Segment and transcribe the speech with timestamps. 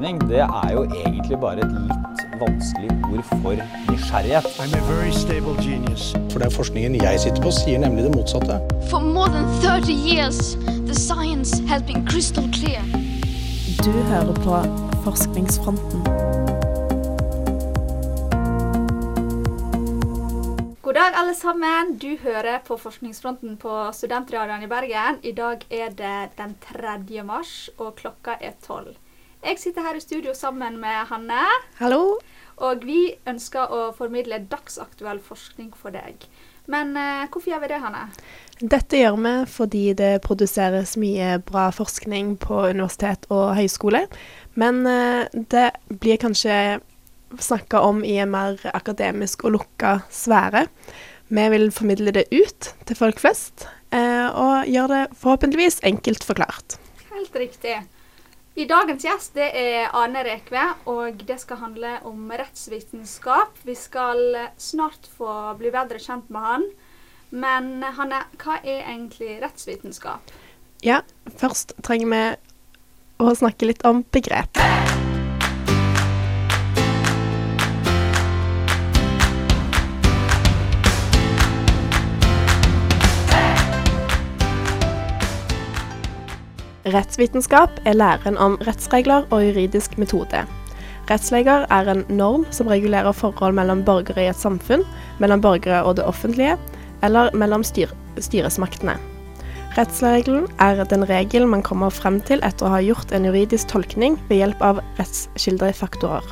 [0.00, 3.56] forskning, det er jo egentlig bare et litt vanskelig ord for
[3.90, 4.46] nysgjerrighet.
[4.58, 6.12] I'm a very stable genius.
[6.32, 8.56] For det er forskningen jeg sitter på, sier nemlig det motsatte.
[8.88, 10.56] For more than 30 years,
[10.88, 12.80] the science has been crystal clear.
[13.84, 14.62] Du hører på
[15.04, 16.00] Forskningsfronten.
[20.82, 21.98] God dag, alle sammen.
[21.98, 25.20] Du hører på Forskningsfronten på Studentradioen i Bergen.
[25.22, 27.22] I dag er det den 3.
[27.22, 28.96] mars, og klokka er 12.
[29.40, 31.44] Jeg sitter her i studio sammen med Hanne,
[31.78, 32.18] Hallo.
[32.60, 36.26] og vi ønsker å formidle dagsaktuell forskning for deg.
[36.70, 38.02] Men eh, hvorfor gjør vi det, Hanne?
[38.60, 44.04] Dette gjør vi fordi det produseres mye bra forskning på universitet og høyskole.
[44.60, 46.58] Men eh, det blir kanskje
[47.40, 50.66] snakka om i en mer akademisk og lukka sfære.
[51.30, 53.64] Vi vil formidle det ut til folk flest,
[53.94, 56.76] eh, og gjøre det forhåpentligvis enkelt forklart.
[57.14, 57.78] Helt riktig.
[58.58, 63.54] I dagens gjest det er Arne Rekve, og det skal handle om rettsvitenskap.
[63.62, 66.66] Vi skal snart få bli bedre kjent med han.
[67.30, 70.34] Men Hanne, hva er egentlig rettsvitenskap?
[70.82, 71.02] Ja,
[71.38, 72.24] først trenger vi
[73.22, 74.58] å snakke litt om begrep.
[86.88, 90.46] Rettsvitenskap er læren om rettsregler og juridisk metode.
[91.10, 94.86] Rettsleger er en norm som regulerer forhold mellom borgere i et samfunn,
[95.20, 96.56] mellom borgere og det offentlige,
[97.04, 98.96] eller mellom styr styresmaktene.
[99.76, 104.16] Rettsregelen er den regel man kommer frem til etter å ha gjort en juridisk tolkning
[104.30, 106.24] ved hjelp av rettskildefaktorer.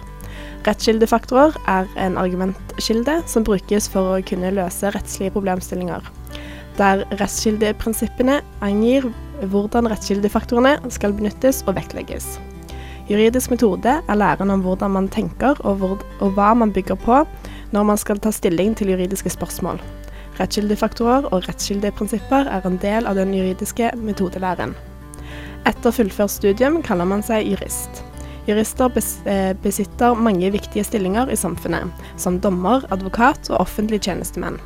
[0.64, 6.08] Rettskildefaktorer er en argumentkilde som brukes for å kunne løse rettslige problemstillinger,
[6.80, 9.12] der rettskildeprinsippene angir
[9.46, 12.38] hvordan rettskildefaktorene skal benyttes og vektlegges.
[13.08, 17.22] Juridisk metode er læren om hvordan man tenker og, hvor, og hva man bygger på
[17.72, 19.80] når man skal ta stilling til juridiske spørsmål.
[20.38, 24.76] Rettskildefaktorer og rettskildeprinsipper er en del av den juridiske metodelæren.
[25.66, 28.04] Etter fullført studium kaller man seg jurist.
[28.48, 28.92] Jurister
[29.28, 34.56] eh, besitter mange viktige stillinger i samfunnet, som dommer, advokat og offentlig tjenestemenn.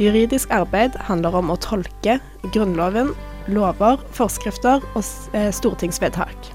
[0.00, 2.20] Juridisk arbeid handler om å tolke
[2.54, 3.12] Grunnloven,
[3.52, 5.02] lover, forskrifter og
[5.36, 6.52] eh, stortingsvedtak.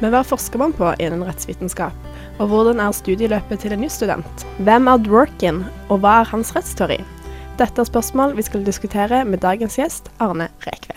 [0.00, 1.96] Men hva forsker man på innen rettsvitenskap,
[2.40, 4.44] og hvordan er studieløpet til en jusstudent?
[4.64, 6.98] Hvem er Dworkin, og hva er hans rettsteori?
[7.60, 10.96] Dette er spørsmål vi skal diskutere med dagens gjest, Arne Rekve.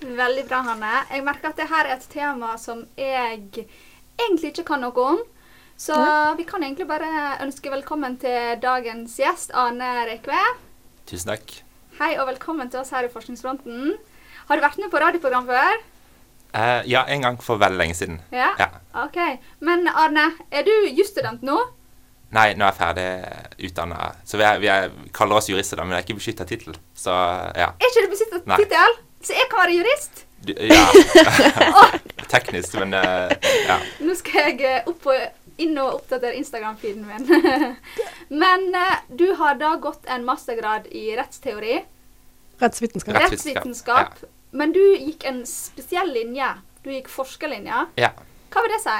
[0.00, 0.92] Veldig bra, Hanne.
[1.10, 3.66] Jeg merker at dette er et tema som jeg
[4.20, 5.18] egentlig ikke kan noe om.
[5.80, 5.96] Så
[6.36, 10.38] vi kan egentlig bare ønske velkommen til dagens gjest, Arne Rekve.
[11.08, 11.54] Tusen takk.
[11.98, 13.96] Hei og velkommen til oss her i Forskningsfronten.
[14.50, 15.76] Har du vært med på radioprogram før?
[16.50, 18.16] Uh, ja, en gang for veldig lenge siden.
[18.34, 18.48] Ja?
[18.58, 18.66] Ja.
[19.04, 19.18] OK.
[19.62, 21.54] Men Arne, er du jusstudent nå?
[22.34, 24.08] Nei, nå er jeg ferdig utdanna.
[24.26, 26.74] Så vi, er, vi er, kaller oss jurister, da, men det er ikke beskytta tittel.
[26.98, 27.68] Så ja.
[27.70, 28.98] Er ikke du beskytta tittel?
[29.22, 30.24] Så jeg kan være jurist?
[30.42, 30.82] Du, ja.
[32.34, 33.30] Teknisk, men uh,
[33.68, 33.78] ja.
[34.02, 37.78] Nå skal jeg eh, opp og, inn og oppdatere Instagram-feeden min.
[38.42, 41.82] Men uh, du har da gått en mastergrad i rettsteori,
[42.60, 43.16] Rettsvitenskap.
[43.16, 46.48] Rettsvitenskap, rettsvitenskap, men du gikk en spesiell linje.
[46.82, 47.86] Du gikk forskerlinja.
[48.00, 48.12] ja.
[48.50, 48.98] Hva vil det si?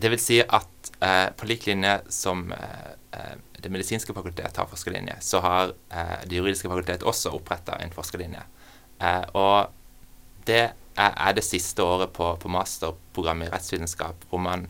[0.00, 4.68] Det vil si at eh, på lik linje som eh, eh, Det medisinske fakultet har
[4.70, 8.44] forskerlinje, så har eh, Det juridiske fakultet også oppretta en forskerlinje.
[9.02, 9.74] Eh, og
[10.46, 10.62] det
[10.96, 14.68] er, er det siste året på, på masterprogrammet i rettsvitenskap hvor man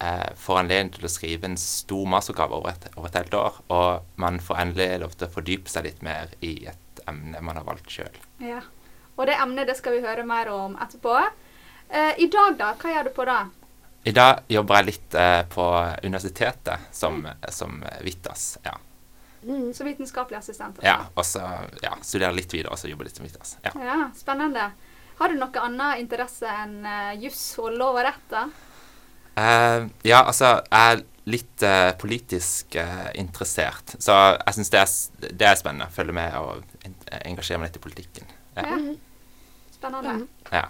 [0.00, 3.60] eh, får anledning til å skrive en stor masteroppgave over et, over et helt år.
[3.68, 7.58] Og man får endelig lov til å fordype seg litt mer i et emne man
[7.60, 8.16] har valgt sjøl.
[8.40, 8.62] Ja.
[9.20, 11.16] Og det emnet det skal vi høre mer om etterpå.
[11.90, 12.70] Eh, I dag, da?
[12.80, 13.40] Hva gjør du på da?
[14.08, 15.66] I dag jobber jeg litt eh, på
[16.06, 17.20] universitetet som,
[17.52, 18.54] som Vitas.
[18.64, 18.78] Ja.
[19.74, 20.80] Så vitenskapelig assistent?
[20.80, 20.86] altså.
[20.86, 21.42] Ja, og så
[21.84, 23.58] ja, studerer litt videre, og så jobber litt som Vitas.
[23.64, 23.74] Ja.
[23.76, 24.70] Ja, Spennende.
[25.20, 28.24] Har du noe annet interesse enn uh, juss og lov og rett?
[28.32, 28.46] da?
[29.36, 34.84] Uh, ja, altså, jeg er litt uh, politisk uh, interessert, så jeg syns det,
[35.36, 36.64] det er spennende å følge med og
[37.20, 38.34] engasjere meg litt i politikken.
[38.56, 38.64] Ja.
[38.64, 38.80] Ja.
[39.80, 40.26] Spennende.
[40.52, 40.66] ja.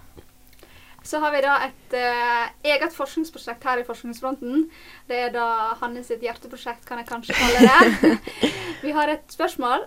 [1.03, 4.67] Så har vi da et eh, eget forskningsprosjekt her i Forskningsfronten.
[5.09, 5.47] Det er da
[5.81, 8.19] Hanne sitt hjerteprosjekt, kan jeg kanskje kalle det.
[8.85, 9.87] vi har et spørsmål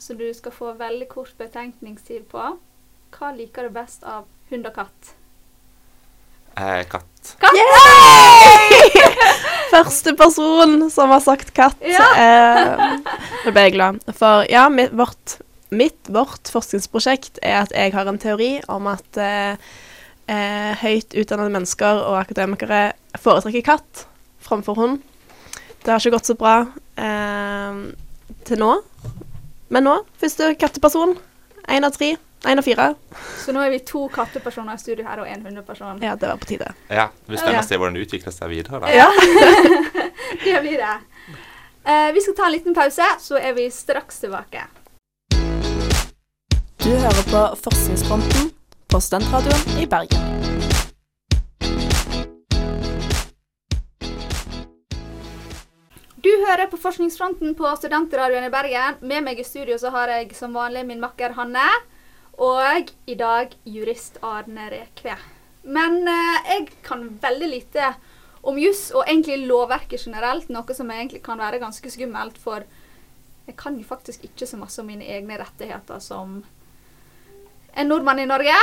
[0.00, 2.46] som du skal få veldig kort betenkningstid på.
[3.14, 5.12] Hva liker du best av hund og katt?
[6.56, 7.36] Eh, katt.
[9.74, 11.76] Første person som har sagt katt.
[11.84, 12.08] Ja.
[12.16, 12.98] Eh,
[13.44, 14.00] Nå ble jeg glad.
[14.16, 15.36] For ja, mitt, vårt,
[15.70, 19.56] mitt, vårt forskningsprosjekt er at jeg har en teori om at eh,
[20.28, 24.04] eh, høyt utdannede mennesker og akademikere foretrekker katt
[24.44, 25.00] framfor hund.
[25.84, 26.54] Det har ikke gått så bra
[26.96, 27.80] eh,
[28.48, 28.70] til nå.
[29.74, 31.16] Men nå, første katteperson.
[31.72, 32.14] Én av tre.
[32.44, 32.90] Én av fire.
[33.40, 36.02] Så nå er vi to kattepersoner i studio her og en hundeperson.
[36.04, 36.74] Ja, det var på tide.
[36.92, 37.66] Ja, Vi spennende Ja.
[37.66, 38.80] se hvordan det utvikler seg videre.
[38.84, 38.92] da.
[38.92, 39.08] Ja.
[40.44, 40.94] det blir det.
[41.84, 44.66] Eh, vi skal ta en liten pause, så er vi straks tilbake.
[46.84, 48.50] Du hører på Forskningsfronten
[48.92, 50.24] på Studentradioen i Bergen.
[56.20, 58.98] Du hører på Forskningsfronten på Studentradioen i Bergen.
[59.00, 61.64] Med meg i studio så har jeg som vanlig min makker Hanne.
[62.36, 65.16] Og i dag jurist Arne Rekve.
[65.64, 67.94] Men eh, jeg kan veldig lite
[68.44, 72.68] om juss og egentlig lovverket generelt, noe som egentlig kan være ganske skummelt, for
[73.48, 76.42] jeg kan jo faktisk ikke så masse om mine egne rettigheter som
[77.74, 78.54] en nordmann i Norge.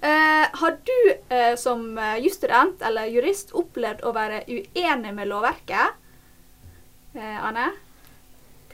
[0.00, 5.94] Eh, har du eh, som eh, jusstudent eller jurist opplevd å være uenig med lovverket?
[7.16, 7.70] Eh, Anne?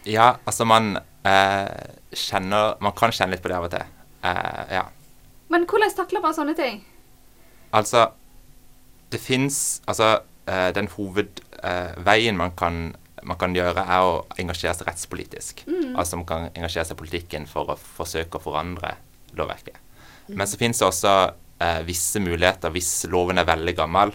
[0.09, 3.85] Ja, altså man eh, kjenner Man kan kjenne litt på det av og til.
[4.27, 4.87] Eh, ja.
[5.53, 6.83] Men hvordan takler man sånne ting?
[7.73, 8.09] Altså,
[9.13, 10.19] det fins Altså,
[10.75, 15.63] den hovedveien man, kan, man kan gjøre, er å engasjere seg rettspolitisk.
[15.95, 18.97] Altså man kan engasjere seg i politikken for å forsøke å forandre
[19.39, 19.79] lovverket.
[20.33, 21.13] Men så finnes det også
[21.63, 24.15] eh, visse muligheter, hvis loven er veldig gammel,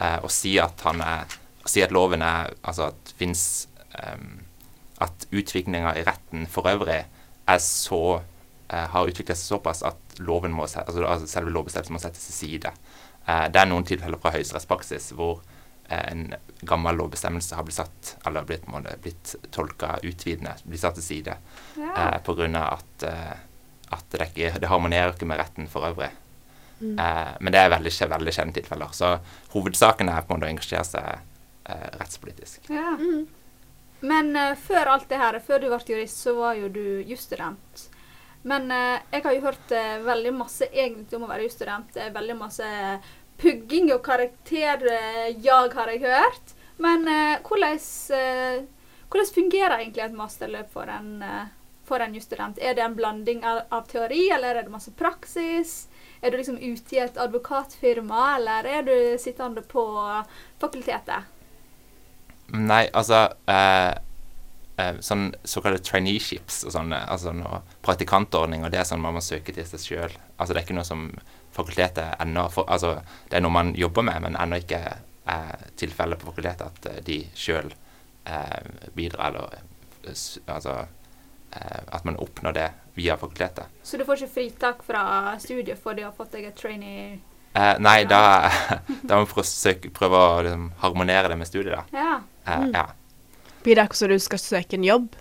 [0.00, 4.24] eh, å si at han er å si at loven er Altså at fins eh,
[5.02, 7.04] At utviklinga i retten for øvrig
[7.52, 8.20] er så
[8.70, 12.36] eh, har utviklet seg såpass at loven må, altså, altså selve lovbestemmelsen må settes til
[12.36, 12.70] side.
[13.26, 15.40] Eh, det er noen tilfeller fra høyesterettspraksis hvor
[15.88, 16.22] eh, en
[16.62, 18.68] gammel lovbestemmelse har blitt satt, eller blitt,
[19.02, 21.34] blitt tolka utvidende, blitt satt til side
[21.80, 22.20] Ja.
[22.22, 22.62] pga.
[22.68, 23.08] at,
[23.92, 26.10] at det, ikke, det harmonerer ikke med retten for øvrig.
[26.82, 28.96] Eh, men det er veldig, veldig sjeldne tilfeller.
[28.96, 29.14] Så
[29.54, 32.68] hovedsaken er på en måte å engasjere seg eh, rettspolitisk.
[32.72, 32.96] Ja.
[34.02, 37.88] Men eh, før alt det her, før du ble jurist, så var jo du jusstudent.
[38.48, 41.92] Men eh, jeg har jo hørt eh, veldig masse egentlig om å være jusstudent.
[41.94, 42.70] Det er veldig masse
[43.42, 46.54] pugging og karakterjag har jeg hørt.
[46.82, 47.78] Men eh, hvordan,
[48.18, 48.62] eh,
[49.12, 51.50] hvordan fungerer egentlig et masterløp for en, eh,
[51.84, 52.58] for en jusstudent?
[52.58, 55.88] Er det en blanding av, av teori, eller er det masse praksis?
[56.22, 59.84] Er du liksom ute i et advokatfirma, eller er du sittende på
[60.62, 61.30] fakultetet?
[62.52, 63.92] Nei, altså eh,
[64.76, 69.54] eh, Sånn såkalte traineeships og sånne, altså noe praktikantordninger, det er sånn man må søke
[69.56, 70.18] til seg sjøl.
[70.36, 71.06] Altså, det er ikke noe som
[71.52, 72.96] fakultetet ennå Altså,
[73.30, 74.82] det er noe man jobber med, men ennå ikke
[75.32, 77.72] er tilfellet på fakultetet at eh, de sjøl
[78.24, 78.58] eh,
[78.94, 80.98] bidrar, eller eh, Altså eh,
[81.52, 83.64] at man oppnår det via fakultetet.
[83.82, 85.02] Så du får ikke fritak fra
[85.40, 87.18] studiet for du har fått deg et trainee?
[87.52, 88.48] Eh, nei, da,
[89.08, 91.84] da må vi prøve å liksom, harmonere det med studiet, da.
[91.92, 92.14] Ja.
[92.46, 92.86] Eh, ja.
[93.62, 95.16] Blir det akkurat som du skal søke en jobb?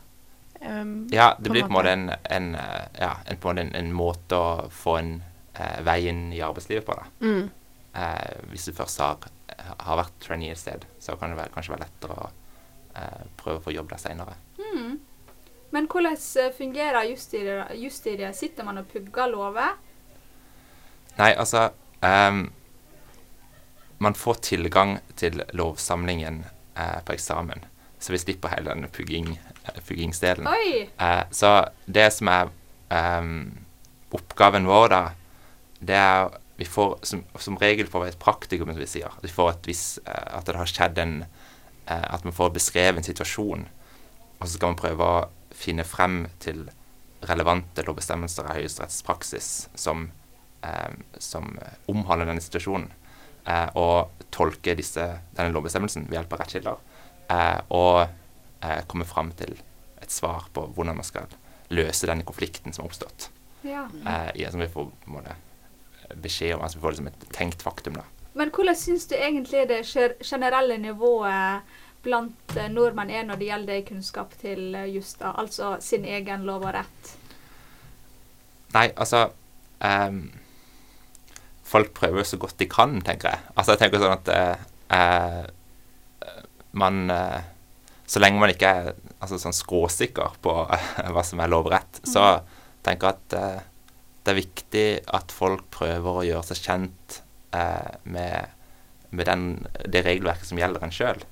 [0.62, 1.92] Um, Ja, det på blir på en måte.
[1.92, 5.12] en, en, eh, ja, en, på en, måte en, en måte å få en
[5.54, 6.96] eh, vei inn i arbeidslivet på.
[6.96, 7.08] da.
[7.28, 7.50] Mm.
[7.94, 9.30] Eh, hvis du først har,
[9.84, 12.30] har vært trainee et sted, så kan det være, kanskje være lettere å
[12.96, 14.38] eh, prøve å få jobb der seinere.
[14.62, 15.00] Mm.
[15.72, 17.72] Men hvordan eh, fungerer jusstudiet?
[17.80, 18.36] jusstudiet?
[18.36, 19.78] Sitter man og pugger lover?
[21.18, 21.70] Nei, altså
[22.04, 22.50] um,
[24.00, 26.44] Man får tilgang til lovsamlingen
[26.78, 27.64] uh, på eksamen,
[28.00, 29.36] så vi slipper hele den pugging,
[29.68, 30.48] uh, puggingsdelen.
[30.48, 31.52] Eh, så
[31.86, 32.50] det som er
[32.90, 33.52] um,
[34.12, 35.04] oppgaven vår, da,
[35.80, 39.14] det er Vi får som, som regel får vi et praktikum, som vi sier.
[39.22, 41.24] Vi får et vis, at det har skjedd en
[41.88, 43.64] At man får beskrevet en situasjon,
[44.40, 45.24] og så skal man prøve å
[45.62, 46.66] finne frem til
[47.30, 50.08] relevante lovbestemmelser av høyesterettspraksis som,
[50.66, 51.54] eh, som
[51.92, 52.90] omhandler denne situasjonen.
[53.46, 55.06] Eh, og tolke disse,
[55.38, 56.82] denne lovbestemmelsen ved hjelp av rettskilder.
[57.30, 58.08] Eh, og
[58.62, 59.56] eh, komme frem til
[60.02, 61.30] et svar på hvordan man skal
[61.72, 63.30] løse denne konflikten som har oppstått.
[63.66, 63.86] Ja.
[64.06, 65.38] Eh, som vi får måte
[66.22, 68.00] beskjed om, altså vi får det som et tenkt faktum.
[68.02, 68.06] da.
[68.34, 69.84] Men hvordan syns du egentlig det
[70.24, 71.62] generelle nivået
[72.06, 76.66] blant eh, nordmenn er når det gjelder kunnskap til eh, justa, altså sin egen lov
[76.66, 77.16] og rett?
[78.76, 79.28] Nei, altså
[79.84, 80.22] um,
[81.72, 83.44] Folk prøver så godt de kan, tenker jeg.
[83.56, 84.32] Altså, jeg tenker sånn at
[84.92, 85.44] uh,
[86.76, 87.40] man uh,
[88.08, 88.90] Så lenge man ikke er
[89.20, 92.42] altså, sånn skråsikker på hva som er lov og rett, så
[92.84, 93.68] tenker jeg at
[94.22, 97.22] det er viktig at folk prøver å gjøre seg kjent
[98.04, 98.52] med,
[99.16, 99.46] med den,
[99.88, 101.24] det regelverket som gjelder en sjøl,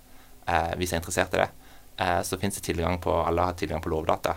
[0.50, 1.50] eh, hvis jeg er interessert i det.
[2.02, 4.36] Eh, så fins det tilgang på Alle har tilgang på lovdata.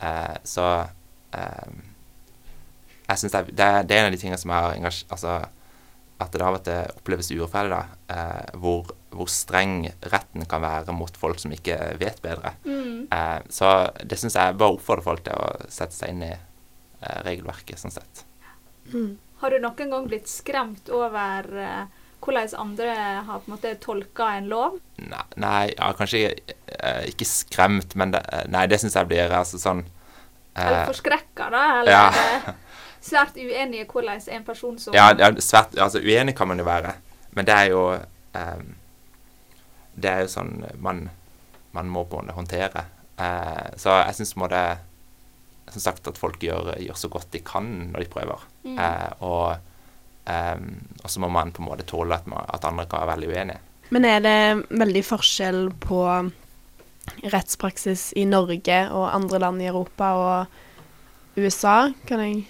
[0.00, 0.66] Eh, så
[1.36, 1.70] eh,
[3.10, 5.40] jeg synes det, det, er, det er en av de tingene som har engasj- altså,
[6.20, 10.94] at det av og til oppleves urettferdig, da, eh, hvor, hvor streng retten kan være
[10.94, 12.52] mot folk som ikke vet bedre.
[12.66, 13.06] Mm.
[13.08, 13.72] Eh, så
[14.04, 17.96] det syns jeg bare oppfordrer folk til å sette seg inn i eh, regelverket, sånn
[17.96, 18.24] sett.
[19.40, 21.99] Har du noen gang blitt skremt over eh,
[22.30, 22.94] hvordan andre
[23.26, 24.78] har på en måte tolka en lov?
[25.02, 29.32] Nei, nei ja, kanskje eh, ikke skremt, men det, eh, nei, det syns jeg blir
[29.34, 31.62] altså sånn eh, Eller forskrekka, da?
[31.80, 32.54] Eller ja.
[33.10, 35.10] svært uenig i hvordan en person som Ja,
[35.42, 36.94] svært Altså, uenig kan man jo være,
[37.34, 38.60] men det er jo eh,
[39.96, 41.08] Det er jo sånn man,
[41.74, 42.86] man må på en måte håndtere.
[43.20, 44.64] Eh, så jeg syns må det
[45.70, 48.46] Som sagt at folk gjør, gjør så godt de kan når de prøver.
[48.64, 48.78] Mm.
[48.78, 49.69] Eh, og
[50.30, 50.70] ehm,
[51.02, 53.32] og så må man på en måte tåle at, man, at andre kan være veldig
[53.34, 53.60] uenige.
[53.90, 54.38] Men er det
[54.70, 56.04] veldig forskjell på
[57.32, 62.46] rettspraksis i Norge og andre land i Europa og USA, kan jeg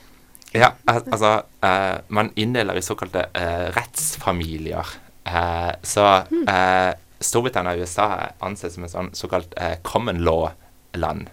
[0.55, 4.97] Ja, al altså uh, Man inndeler i såkalte uh, rettsfamilier.
[5.31, 9.53] Uh, så eh, Storbritannia og USA anses som en sånn såkalt
[9.87, 11.29] common law-land.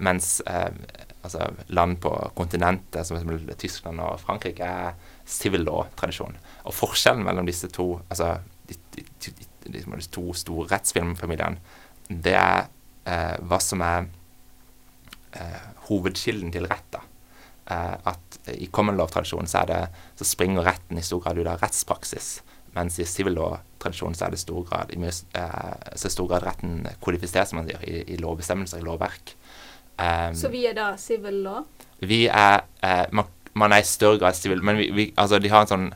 [0.00, 3.20] Mens altså, land på kontinentet, som.
[3.60, 6.36] Tyskland og Frankrike, er civil law-tradisjon.
[6.68, 8.36] Og forskjellen mellom disse to altså
[8.68, 9.32] de, de, de,
[9.66, 11.60] de, de to store rettsfilmfamiliene,
[12.08, 12.66] det er
[13.08, 14.06] eh, hva som er
[15.32, 16.88] eh, hovedkilden til rett.
[16.92, 17.02] da.
[17.64, 19.86] Eh, at i common law-tradisjonen så, det,
[20.20, 22.34] så springer retten i stor grad ut av rettspraksis.
[22.74, 26.44] Mens i civil law-tradisjonen så er det stor grad, i mye, eh, så stor grad
[26.44, 29.36] retten kodifisert, som man sier, i, i lovbestemmelser, i lovverk.
[29.94, 31.60] Um, Så vi er da civil law?
[32.02, 35.48] vi er eh, man, man er i større grad civil, men vi, vi, altså, de
[35.52, 35.88] har en sånn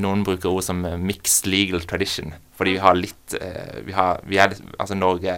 [0.00, 4.20] Noen bruker ord som eh, mixed legal tradition, fordi vi har litt eh, vi har,
[4.30, 5.32] vi er, litt- Altså Norge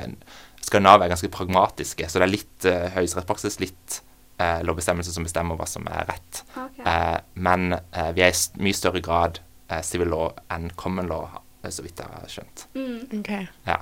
[0.61, 3.97] Skandinavia er ganske pragmatiske, så det er litt uh, høyesterettspraksis, litt
[4.39, 6.43] uh, lovbestemmelser som bestemmer hva som er rett.
[6.53, 6.85] Okay.
[6.85, 9.41] Uh, men uh, vi er i st- mye større grad
[9.73, 11.27] eh, civil law enn common law,
[11.65, 12.67] eh, så vidt jeg har skjønt.
[12.77, 13.01] Mm.
[13.19, 13.33] OK.
[13.67, 13.81] Ja.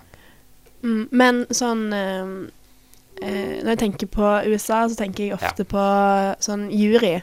[0.87, 2.33] Mm, men sånn eh,
[3.21, 5.85] eh, Når jeg tenker på USA, så tenker jeg ofte på
[6.47, 7.19] sånn jury.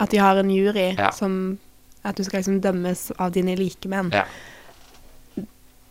[0.00, 1.10] At de har en jury Ja.
[1.12, 1.58] som
[2.04, 4.12] At du skal liksom dømmes av dine likemenn.
[4.14, 4.24] Ja.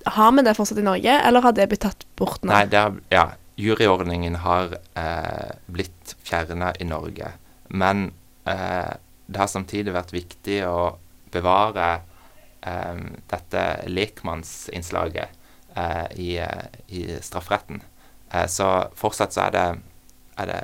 [0.06, 2.54] Har vi det fortsatt i Norge, eller har det blitt tatt bort nå?
[2.54, 3.26] Nei, det har, ja,
[3.60, 7.34] juryordningen har eh, blitt fjerna i Norge.
[7.68, 8.14] Men
[8.48, 8.94] eh,
[9.28, 10.96] det har samtidig vært viktig å
[11.36, 11.90] bevare
[12.64, 15.28] eh, dette lekmannsinnslaget
[15.76, 16.32] eh, i,
[16.88, 17.82] i strafferetten.
[18.32, 19.68] Eh, så fortsatt så er det,
[20.40, 20.62] er det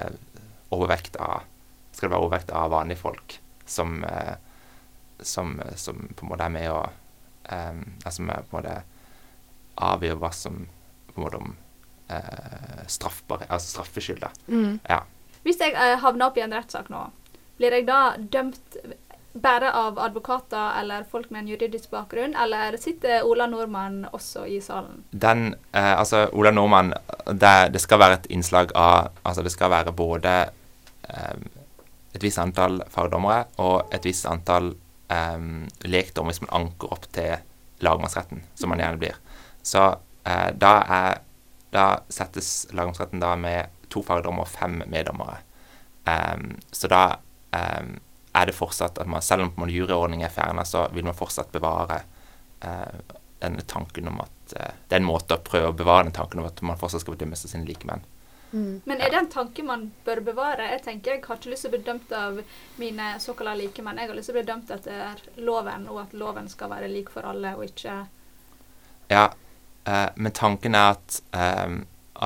[0.71, 1.43] overvekt av
[1.93, 4.35] Skal det være overvekt av vanlige folk som, eh,
[5.19, 6.81] som, som på en måte er med å
[7.49, 8.81] eh, altså Som på en måte
[9.83, 10.65] avgjør hva som
[11.13, 11.55] på en måte om
[12.13, 14.25] eh, straffbare, altså straffskyld.
[14.47, 14.79] Mm.
[14.89, 15.03] Ja.
[15.43, 17.07] Hvis jeg eh, havner opp i en rettssak nå,
[17.57, 18.77] blir jeg da dømt
[19.33, 24.59] bare av advokater eller folk med en juridisk bakgrunn, eller sitter Ola Nordmann også i
[24.61, 25.03] salen?
[25.09, 26.93] Den, eh, altså Ola Nordmann,
[27.25, 30.33] det, det skal være et innslag av Altså det skal være både
[31.09, 31.37] eh,
[32.13, 34.73] et visst antall fagdommere og et visst antall
[35.09, 37.35] um, lekdommere som man anker opp til
[37.83, 39.17] lagmannsretten, som man gjerne blir.
[39.65, 41.21] Så uh, da, er,
[41.73, 45.41] da settes lagmannsretten da med to fagdommere og fem meddommere.
[46.05, 47.03] Um, så da
[47.55, 47.95] um,
[48.33, 52.01] er det fortsatt at man, selv om juryordningen er fjerna, så vil man fortsatt bevare
[52.65, 56.15] uh, denne tanken om at uh, Det er en måte å prøve å bevare den
[56.15, 58.05] tanken om at man fortsatt skal bedømmes av sine likemenn.
[58.53, 60.67] Men er det en tanke man bør bevare?
[60.75, 62.41] Jeg tenker jeg har ikke lyst til å bli dømt av
[62.81, 64.01] mine såkalte likemenn.
[64.01, 67.09] Jeg har lyst til å bli dømt etter loven, og at loven skal være lik
[67.13, 67.97] for alle, og ikke
[69.09, 69.25] Ja,
[69.89, 71.77] eh, men tanken er at, eh,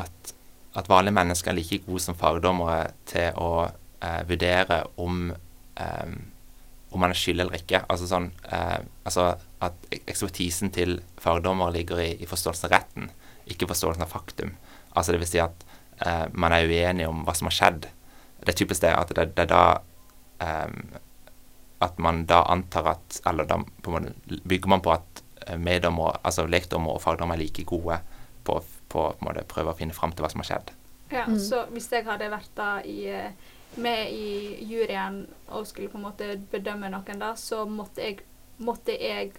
[0.04, 0.34] at,
[0.76, 6.18] at vanlige mennesker er like gode som fagdommere til å eh, vurdere om eh,
[6.90, 7.84] om man er skyld eller ikke.
[7.92, 13.10] Altså sånn eh, altså at ekspertisen til fagdommere ligger i, i forståelsen av retten,
[13.48, 14.54] ikke forståelsen av faktum.
[14.94, 15.66] Altså det vil si at
[16.06, 17.90] eh, man er uenig om hva som har skjedd.
[18.42, 19.64] Det er typisk det at det, det er da
[20.44, 21.02] eh,
[21.80, 24.14] at man da antar at Eller da på måte
[24.44, 28.00] bygger man på at eh, meddommer, altså lekdommer og fagdommer er like gode
[28.44, 30.74] på, på, på måte prøve å finne fram til hva som har skjedd.
[31.12, 33.32] Ja, Så hvis jeg hadde vært da i, eh,
[33.80, 38.26] med i juryen og skulle på en måte bedømme noen, da, så måtte jeg,
[38.58, 39.36] måtte jeg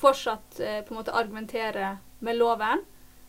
[0.00, 2.84] fortsatt eh, på en måte argumentere med loven.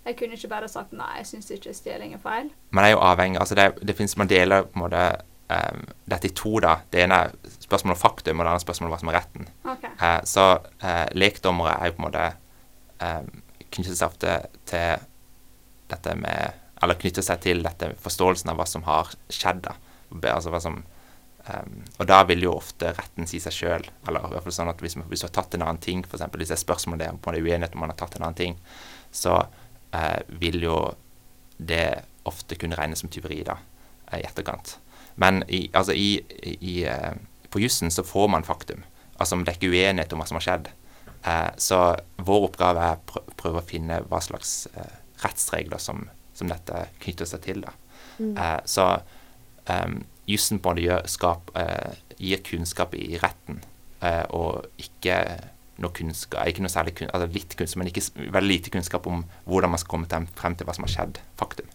[0.06, 2.52] Jeg kunne ikke bare sagt nei, jeg syns ikke stjeling er feil.
[2.76, 5.06] Man er jo avhengig altså det, det finnes, Man deler på en måte
[5.50, 6.60] um, dette i to.
[6.62, 6.76] da.
[6.92, 9.50] Det ene er spørsmålet om faktum, og det andre spørsmålet om hva som er retten.
[9.74, 9.94] Okay.
[10.02, 10.46] Uh, så
[10.86, 12.28] uh, lekdommere er jo på en måte
[13.02, 13.32] um,
[13.72, 14.38] knyttet seg ofte
[14.70, 15.10] til
[15.90, 19.64] dette med Eller knytter seg til dette forståelsen av hva som har skjedd.
[19.66, 19.78] da.
[20.36, 20.84] Altså hva som
[21.46, 24.72] Um, og da vil jo ofte retten si seg sjøl, eller i hvert fall sånn
[24.72, 26.24] at hvis, man, hvis du har tatt en annen ting, f.eks.
[26.34, 28.56] hvis det er spørsmål der på en uenighet om man har tatt en annen ting,
[29.14, 29.36] så
[29.96, 30.78] eh, vil jo
[31.58, 31.86] det
[32.28, 33.56] ofte kunne regnes som tyveri da,
[34.12, 34.76] eh, i etterkant.
[35.16, 36.10] Men i, altså i,
[36.60, 37.14] i, eh,
[37.54, 38.84] på jussen så får man faktum.
[39.16, 40.68] Altså det er ikke uenighet om hva som har skjedd.
[41.24, 41.80] Eh, så
[42.28, 46.04] vår oppgave er å prø- prøve å finne hva slags eh, rettsregler som,
[46.36, 47.64] som dette knytter seg til.
[47.64, 47.72] da.
[48.20, 48.90] Eh, så
[49.72, 51.32] um, jussen på en måte
[51.64, 53.62] eh, gir kunnskap i retten,
[54.02, 55.18] eh, og ikke
[55.82, 58.06] noe kunnskap, ikke noe særlig kun, altså litt kunnskap, men ikke
[58.36, 61.20] veldig lite kunnskap om hvordan man skal komme frem til hva som har skjedd.
[61.40, 61.72] Faktum.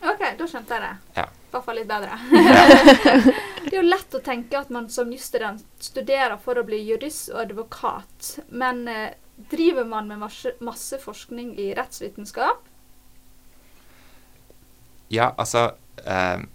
[0.00, 0.92] OK, da skjønte jeg det.
[1.18, 1.26] Ja.
[1.28, 2.16] I hvert fall litt bedre.
[3.66, 7.32] det er jo lett å tenke at man som jusstudent studerer for å bli jurist
[7.34, 9.12] og advokat, men eh,
[9.50, 12.64] driver man med masse, masse forskning i rettsvitenskap?
[15.10, 15.72] Ja, altså
[16.04, 16.46] eh,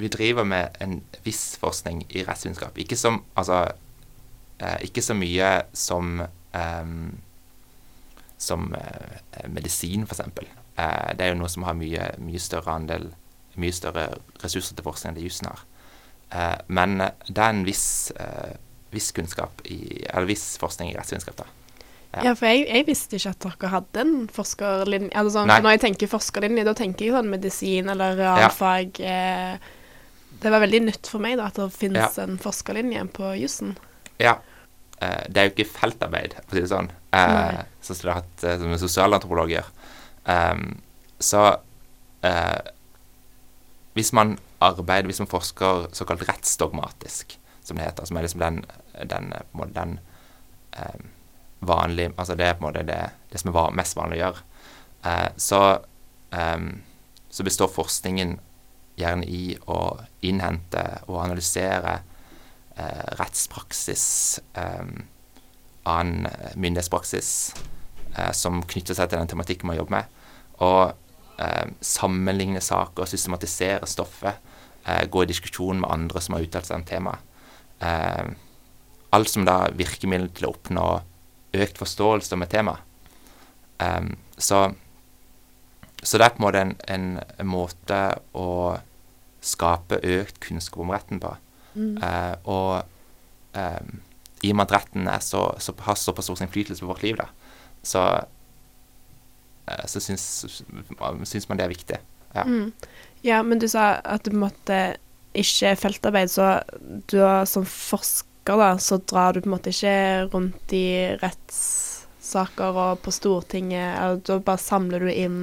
[0.00, 2.78] Vi driver med en viss forskning i rettsvitenskap.
[2.80, 3.66] Ikke, som, altså,
[4.84, 6.20] ikke så mye som
[8.40, 10.20] som eh, medisin, f.eks.
[10.20, 13.10] Eh, det er jo noe som har mye, mye større andel
[13.60, 14.06] mye større
[14.42, 15.62] ressurser til forskning enn det jussen har.
[16.30, 17.86] Eh, men eh, det er en viss,
[18.16, 18.52] eh,
[18.94, 21.48] viss kunnskap i, eller viss forskning i rettsvitenskap, da.
[22.10, 22.22] Ja.
[22.26, 25.12] Ja, for jeg, jeg visste ikke at dere hadde en forskerlinje.
[25.14, 28.98] Altså sånn, når jeg tenker forskerlinje, da tenker jeg sånn medisin eller realfag.
[28.98, 29.68] Eh,
[30.42, 33.76] det var veldig nytt for meg da, at det finnes en forskerlinje på jussen.
[34.18, 34.40] Ja.
[35.00, 38.12] Eh, det er jo ikke feltarbeid, for å si det sånn, eh, sånn som det
[38.12, 39.70] har hatt eh, som en sosialantropolog gjør.
[40.28, 40.66] Ehm,
[41.20, 41.44] så
[42.26, 42.60] eh,
[43.96, 48.60] hvis man arbeider, hvis man forsker såkalt rettsdogmatisk, som det heter, som er liksom den,
[49.08, 49.98] den, eh, måte den
[50.76, 51.00] eh,
[51.60, 53.00] vanlige Altså det er på en måte det,
[53.32, 54.44] det som er mest vanlig å gjøre,
[55.08, 55.62] eh, så,
[56.36, 56.70] ehm,
[57.30, 58.38] så består forskningen
[59.00, 59.80] gjerne i å
[60.26, 62.00] innhente og analysere
[63.20, 64.92] rettspraksis, eh,
[65.88, 67.54] annen eh, myndighetspraksis
[68.16, 70.18] eh, som knytter seg til den tematikken man jobber med,
[70.64, 74.40] og eh, sammenligne saker, systematisere stoffet,
[74.84, 77.26] eh, gå i diskusjon med andre som har uttalt seg om temaet.
[77.80, 78.30] Eh,
[79.16, 80.86] alt som da virkemiddel til å oppnå
[81.60, 82.76] økt forståelse om et tema.
[83.82, 84.62] Eh, så,
[86.02, 86.64] så det er på en måte
[86.94, 88.00] en, en måte
[88.36, 88.50] å
[89.40, 91.32] skape økt kunnskap om retten på.
[91.76, 92.82] Eh, og
[93.58, 93.82] eh,
[94.40, 97.28] i og med at retten så, så, har såpass stor innflytelse på vårt liv, da,
[97.82, 98.06] så,
[99.66, 100.24] eh, så syns,
[101.28, 102.00] syns man det er viktig.
[102.34, 102.46] Ja.
[102.46, 102.72] Mm.
[103.26, 104.80] Ja, men du sa at du måte
[105.36, 106.60] ikke feltarbeid, så
[107.10, 112.78] du har, som forsker da, så drar du på en måte ikke rundt i rettssaker
[112.86, 115.42] og på Stortinget, eller da bare samler du inn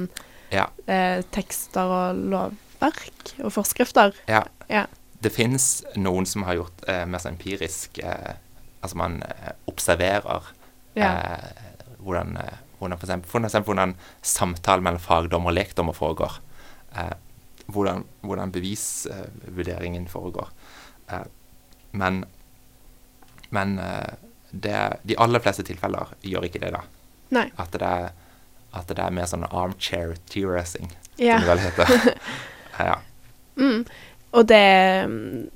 [0.50, 0.66] Ja.
[0.88, 4.16] eh, tekster og lovverk og forskrifter.
[4.28, 4.44] ja.
[4.68, 4.84] Ja.
[5.20, 5.64] Det finnes
[5.98, 8.36] noen som har gjort eh, mer sånn empirisk eh,
[8.82, 10.52] Altså man eh, observerer
[10.94, 11.08] Ja.
[11.10, 11.64] eh,
[11.98, 16.36] hvordan, eh, hvordan, for eksempel, for eksempel hvordan samtalen mellom fagdommer og lekdommer foregår.
[17.66, 20.48] Hvordan, hvordan bevisvurderingen foregår.
[21.10, 21.24] Eh,
[21.92, 22.24] men
[23.50, 23.80] men
[24.52, 24.76] det,
[25.08, 26.82] de aller fleste tilfeller gjør ikke det, da.
[27.32, 27.46] Nei.
[27.58, 28.10] At det er,
[28.76, 31.38] at det er mer sånn armchair theorizing, Ja.
[31.40, 32.18] som det vel heter.
[32.90, 32.98] ja.
[33.56, 33.86] Mm.
[34.32, 34.64] Og det,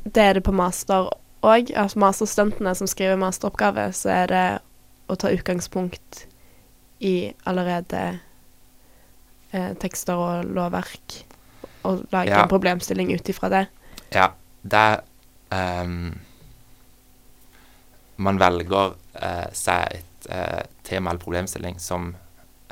[0.05, 1.11] det er det på master
[1.43, 1.73] òg.
[1.77, 4.47] Altså masterstudentene som skriver masteroppgave, så er det
[5.13, 6.25] å ta utgangspunkt
[7.03, 8.03] i allerede
[9.53, 11.19] eh, tekster og lovverk,
[11.83, 12.43] og lage Ja.
[12.45, 13.67] en problemstilling ut ifra det.
[14.15, 14.31] Ja,
[14.63, 15.01] det er
[15.51, 16.21] ehm,
[18.17, 22.15] Man velger uh, seg et uh, tema eller problemstilling som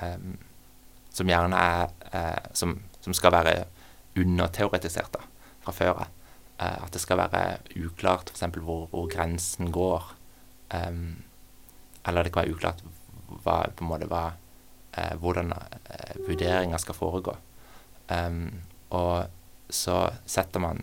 [0.02, 0.38] um,
[1.10, 3.54] som gjerne er uh, som, som skal være
[4.20, 5.24] underteoretisert da,
[5.70, 6.08] fra før av.
[6.58, 8.46] Eh, at det skal være uklart f.eks.
[8.58, 10.14] Hvor, hvor grensen går.
[10.70, 11.22] Um,
[12.06, 12.82] eller det kan være uklart
[13.44, 14.32] hva, på en måte, hva,
[14.94, 17.36] eh, hvordan eh, vurderinga skal foregå.
[18.10, 19.30] Um, og
[19.70, 20.82] så setter man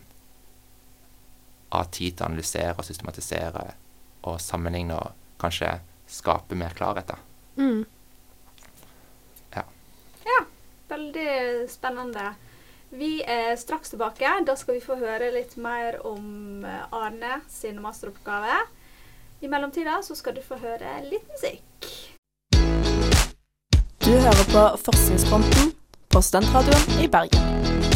[1.76, 3.66] av tid til å analysere og systematisere
[4.28, 5.74] og sammenligne og kanskje
[6.08, 7.12] skape mer klarhet.
[7.60, 7.84] Mm.
[10.88, 12.36] Veldig spennende.
[12.90, 14.30] Vi er straks tilbake.
[14.46, 18.62] Da skal vi få høre litt mer om eh, Arne sin masteroppgave.
[19.44, 21.92] I mellomtida så skal du få høre litt musikk.
[24.08, 25.76] Du hører på Forskningsfronten
[26.08, 27.87] på Studentradioen i Bergen.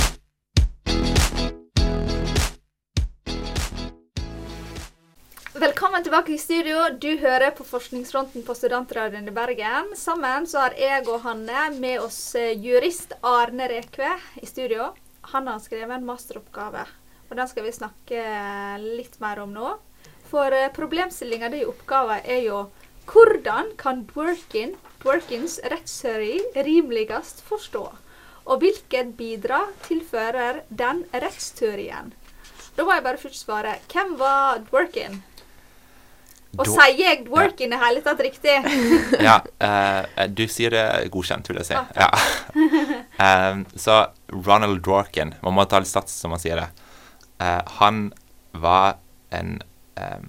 [5.62, 6.88] Velkommen tilbake i studio.
[6.98, 9.92] Du hører på Forskningsfronten på Studentradioen i Bergen.
[9.94, 14.10] Sammen så har jeg og Hanne med oss eh, jurist Arne Rekve
[14.42, 14.88] i studio.
[15.36, 16.88] Han har skrevet en masteroppgave
[17.30, 18.26] Og den skal vi snakke
[18.82, 19.76] litt mer om nå.
[20.34, 22.66] For uh, problemstillinga i oppgaven er jo
[23.14, 24.74] hvordan kan Dworkin,
[25.06, 27.86] Dworkins rettsteori rimeligst forstå?
[28.50, 32.16] Og hvilket bidrag tilfører den rettsteorien?
[32.74, 33.78] Da må jeg bare først svare.
[33.94, 35.22] Hvem var Dworkin?
[36.58, 38.58] Og Da- sier jeg Dworkin i hele tatt riktig?
[39.28, 41.78] Ja, Uh, du sier det godkjent, vil jeg si.
[41.96, 42.10] Ja.
[43.52, 44.00] um, så
[44.34, 46.70] Ronald Dworkin, man må ta litt sats som man sier det,
[47.42, 48.12] Uh, han
[48.54, 49.00] var
[49.34, 49.56] en
[49.98, 50.28] um,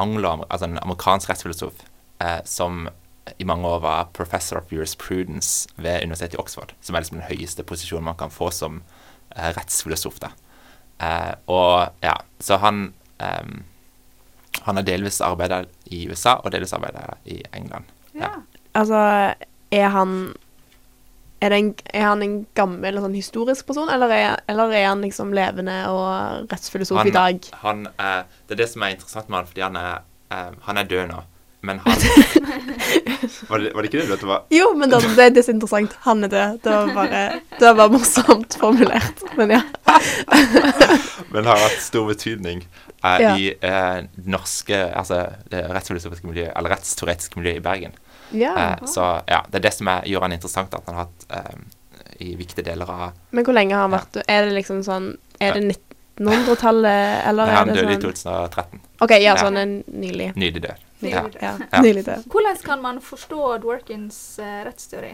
[0.00, 1.82] anglo, altså en amerikansk rettsfilosof
[2.24, 2.86] uh, som
[3.36, 7.28] i mange år var professor of jurisprudence ved universitetet i Oxford, som er liksom den
[7.28, 8.78] høyeste posisjonen man kan få som
[9.36, 10.16] rettsfilosof.
[10.22, 10.30] da.
[11.52, 13.64] Og ja, så han em,
[14.62, 17.84] han har delvis arbeida i USA og delvis arbeida i England.
[18.16, 18.32] Ja.
[18.76, 18.98] Altså,
[19.70, 20.34] er han
[21.40, 25.04] er, det en, er han en gammel sånn historisk person, eller er, eller er han
[25.04, 27.48] liksom levende og rettsfilosof i dag?
[27.62, 30.80] Han, er, det er det som er interessant med han, fordi han er, um, han
[30.80, 31.20] er død nå.
[31.66, 31.92] Men han
[33.50, 34.18] var, det, var det ikke det?
[34.20, 35.96] Det var, Jo, men det, det, det er så interessant.
[36.06, 36.58] Han er død.
[36.64, 37.22] Det var bare,
[37.60, 39.22] det var morsomt formulert.
[39.38, 39.62] Men ja.
[41.34, 42.62] men har hatt stor betydning
[43.04, 43.32] eh, Ja.
[43.38, 47.96] i eh, norske Altså det rettsfilosofiske miljøet, eller rettsteoretiske miljøet i Bergen.
[48.34, 48.52] ja.
[48.56, 51.26] Eh, så ja, det er det som er, gjør han interessant, at han har hatt
[51.30, 51.58] eh,
[52.26, 54.24] i viktige deler av Men hvor lenge har han vært ja.
[54.32, 55.10] Er det liksom sånn
[55.42, 55.66] Er det
[56.16, 58.80] 1900-tallet, eller Nei, er Han det døde i sånn 2013.
[59.04, 59.36] OK, ja, Ja.
[59.42, 60.30] sånn en nylig.
[60.40, 60.85] Nylig død.
[61.00, 61.56] Nylig Ja.
[61.72, 62.18] Ja.
[62.32, 65.12] Hvordan kan man forstå Dworkins uh, rettsteori?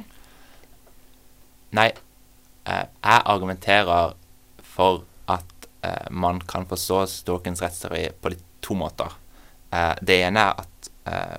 [1.72, 1.88] Nei,
[2.68, 4.14] uh, jeg argumenterer
[4.62, 9.12] for at uh, man kan forstå Dworkins rettsteori på de to måter.
[9.72, 11.38] Eh, det ene er at, eh,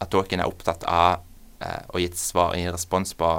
[0.00, 1.22] at Dworkin er opptatt av
[1.62, 3.32] eh, å gi et svar, i respons på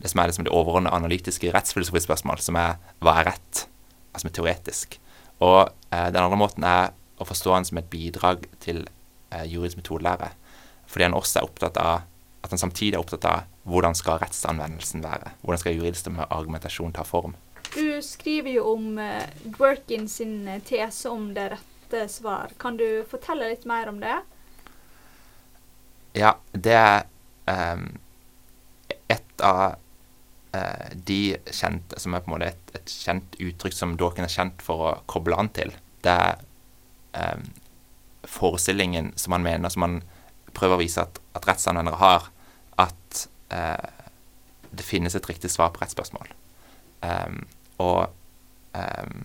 [0.00, 3.66] det som er liksom det overordnede analytiske rettsfilosofiske spørsmål, som er hva er rett?
[4.12, 4.96] Altså som er teoretisk.
[5.44, 8.80] Og den andre måten er å forstå han som et bidrag til
[9.46, 10.32] juridisk metodelære.
[10.90, 12.06] Fordi han også er opptatt av
[12.40, 15.34] at han samtidig er opptatt av hvordan skal rettsanvendelsen være?
[15.42, 17.36] Hvordan skal juridisk argumentasjon ta form?
[17.74, 22.50] Du skriver jo om uh, Dworkin sin eh, tese om det rette svar.
[22.58, 24.16] Kan du fortelle litt mer om det?
[26.18, 27.04] Ja, det er
[27.46, 27.84] ehm,
[29.06, 29.76] et av
[30.58, 34.32] eh, de kjente Som er på en måte et, et kjent uttrykk som Dawkin er
[34.32, 35.70] kjent for å koble an til.
[36.02, 36.42] Det er
[37.14, 37.46] ehm,
[38.24, 40.00] forestillingen som han mener, som han
[40.54, 42.30] prøver å vise at, at rettsanvendere har,
[42.80, 43.90] at eh,
[44.70, 46.32] det finnes et riktig svar på rettsspørsmål.
[47.00, 47.44] Um,
[47.80, 48.10] og
[48.76, 49.22] um,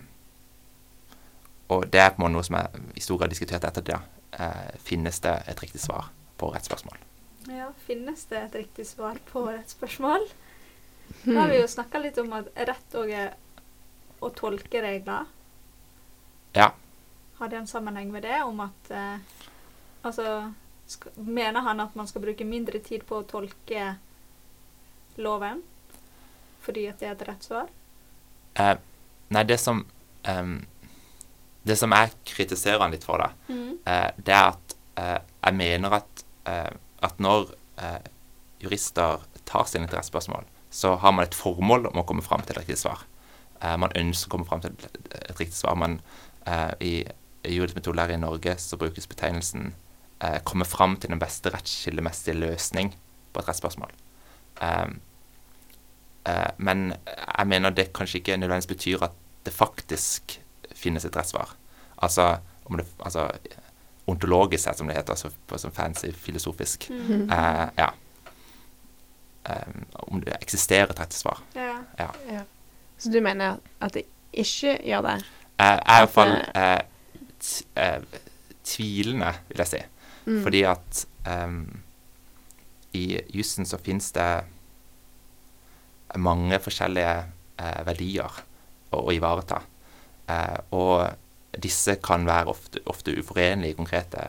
[1.68, 3.98] og det er på en måte noe som er i stor grad diskutert etter det.
[4.38, 6.98] Eh, finnes det et riktig svar på rettsspørsmål?
[7.50, 10.28] Ja, Finnes det et riktig svar på rettsspørsmål?
[11.22, 13.34] da har vi jo snakka litt om at rett òg er
[14.22, 15.28] å tolke regler.
[16.56, 16.72] Ja.
[17.38, 18.42] Har det en sammenheng med det?
[18.42, 19.18] Om at eh,
[20.06, 20.52] Altså
[20.86, 23.96] skal, Mener han at man skal bruke mindre tid på å tolke
[25.16, 25.62] loven
[26.66, 27.68] fordi at det er et rett svar?
[28.58, 28.72] Eh,
[29.30, 29.84] nei, det som
[30.26, 30.48] eh,
[31.66, 33.78] Det som jeg kritiserer han litt for, da, Mm.
[33.86, 36.70] eh, det er at eh, jeg mener at, eh,
[37.02, 38.08] at når eh,
[38.62, 42.62] jurister tar sine interessespørsmål, så har man et formål om å komme fram til et
[42.64, 43.02] riktig svar.
[43.60, 44.96] Eh, man ønsker å komme fram til et,
[45.38, 45.76] riktig svar.
[46.46, 47.04] Eh, i, i
[47.52, 49.74] juridisk i Norge så brukes betegnelsen
[50.22, 52.94] eh, 'komme fram til den beste rettskildemessige løsning'
[53.32, 53.90] på et rettsspørsmål.
[54.62, 55.00] Um,
[56.28, 56.94] uh, men
[57.38, 59.10] jeg mener det kanskje ikke nødvendigvis betyr at
[59.44, 60.40] det faktisk
[60.74, 61.56] finnes et rettssvar.
[61.98, 63.30] Altså, om det, altså
[64.06, 66.88] ontologisk sett, som det heter, altså på sånn fancy filosofisk.
[66.90, 67.30] Mm.
[67.30, 67.90] Eh, ja.
[69.46, 71.42] Um, om det eksisterer et rettssvar.
[71.54, 71.76] Ja.
[71.98, 72.10] Ja.
[72.30, 72.42] Ja.
[72.98, 75.16] Så du mener at det ikke gjør det?
[75.58, 76.92] Jeg er iallfall At
[77.74, 78.30] eh, eh,
[78.66, 79.82] tvilende, vil jeg si.
[80.26, 80.42] Mm.
[80.42, 81.56] Fordi at eh,
[82.96, 83.06] i
[83.36, 84.30] jussen så fins det
[86.22, 87.14] mange forskjellige
[87.60, 88.42] eh, verdier
[88.90, 89.60] å, å ivareta.
[90.30, 94.22] Eh, og disse kan være ofte, ofte uforenlige konkrete,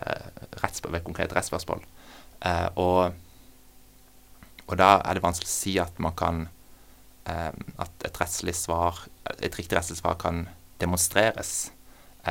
[0.62, 1.82] rettsspør- ved konkrete rettsspørsmål.
[2.46, 3.14] Eh, og,
[4.68, 6.44] og da er det vanskelig å si at man kan
[7.26, 7.50] eh,
[7.82, 9.08] At et rettslig svar,
[9.42, 10.46] et riktig rettslig svar kan
[10.80, 11.77] demonstreres eh,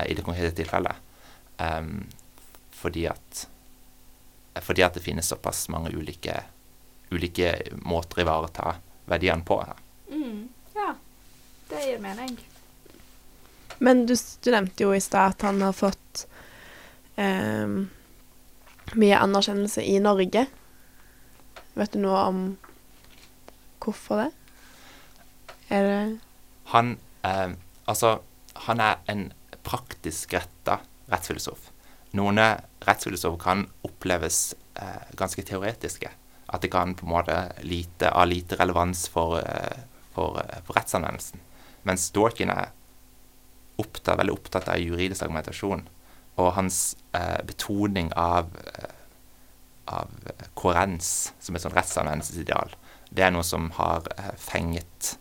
[0.05, 0.97] i det konkrete tilfellet.
[1.57, 2.05] Um,
[2.77, 3.47] fordi at
[4.61, 6.43] fordi at det finnes såpass mange ulike,
[7.11, 7.51] ulike
[7.85, 9.59] måter å ivareta verdiene på.
[10.09, 10.49] Mm.
[10.75, 10.95] ja.
[11.69, 12.39] Det gir mening.
[13.79, 16.27] Men du, du nevnte jo i stad at han har fått
[17.17, 17.89] um,
[18.97, 20.47] mye anerkjennelse i Norge.
[21.77, 22.41] Vet du noe om
[23.85, 24.31] hvorfor det?
[25.69, 26.19] Er det
[26.73, 27.57] Han um,
[27.87, 28.19] Altså,
[28.67, 29.29] han er en
[29.67, 31.73] praktisk retta rettsfilosof.
[32.17, 32.41] Noen
[32.87, 36.11] rettsfilosofer kan oppleves eh, ganske teoretiske.
[36.47, 39.83] At det kan på en måte lite, ha lite relevans for, eh,
[40.15, 41.43] for, eh, for rettsanvendelsen.
[41.87, 42.71] Mens Dorkin er
[43.83, 45.87] opptatt, veldig opptatt av juridisk argumentasjon.
[46.37, 48.95] Og hans eh, betoning av, eh,
[49.87, 50.11] av
[50.55, 52.75] koherens som et sånt rettsanvendelsesideal,
[53.11, 55.17] det er noe som har eh, fenget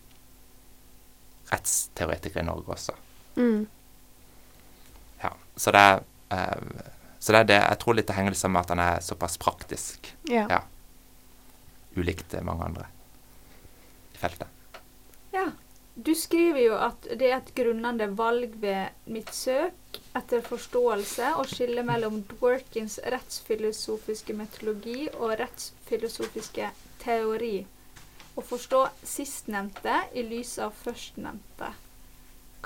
[1.52, 2.96] rettsteoretikere i Norge også.
[3.36, 3.66] Mm.
[5.22, 8.54] Ja, så det er eh, så det er det, jeg tror litt det henger sammen
[8.54, 10.12] med at han er såpass praktisk.
[10.30, 10.44] Ja.
[10.50, 10.60] Ja.
[11.96, 12.86] Ulikt eh, mange andre
[14.14, 14.48] i feltet.
[15.32, 15.48] Ja.
[15.96, 21.46] Du skriver jo at det er et grunnende valg ved mitt søk etter forståelse å
[21.48, 26.68] skille mellom Dworkins rettsfilosofiske metodologi og rettsfilosofiske
[27.00, 27.64] teori.
[28.36, 31.72] Å forstå sistnevnte i lys av førstnevnte.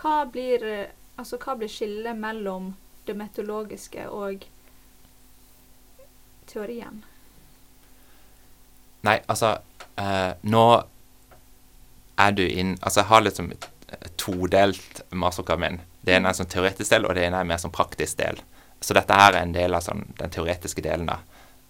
[0.01, 2.73] Hva blir, eh, altså, hva blir skillet mellom
[3.07, 4.45] det meteorologiske og
[6.51, 7.03] teorien?
[9.07, 9.55] Nei, altså
[9.97, 10.65] eh, Nå
[12.21, 13.53] er du inn Altså, jeg har liksom
[14.21, 15.81] todelt masteroppgave min.
[16.05, 18.21] Det ene er en sånn teoretisk del, og det ene er en mer sånn praktisk
[18.21, 18.39] del.
[18.81, 21.25] Så dette her er en del av sånn, den teoretiske delen av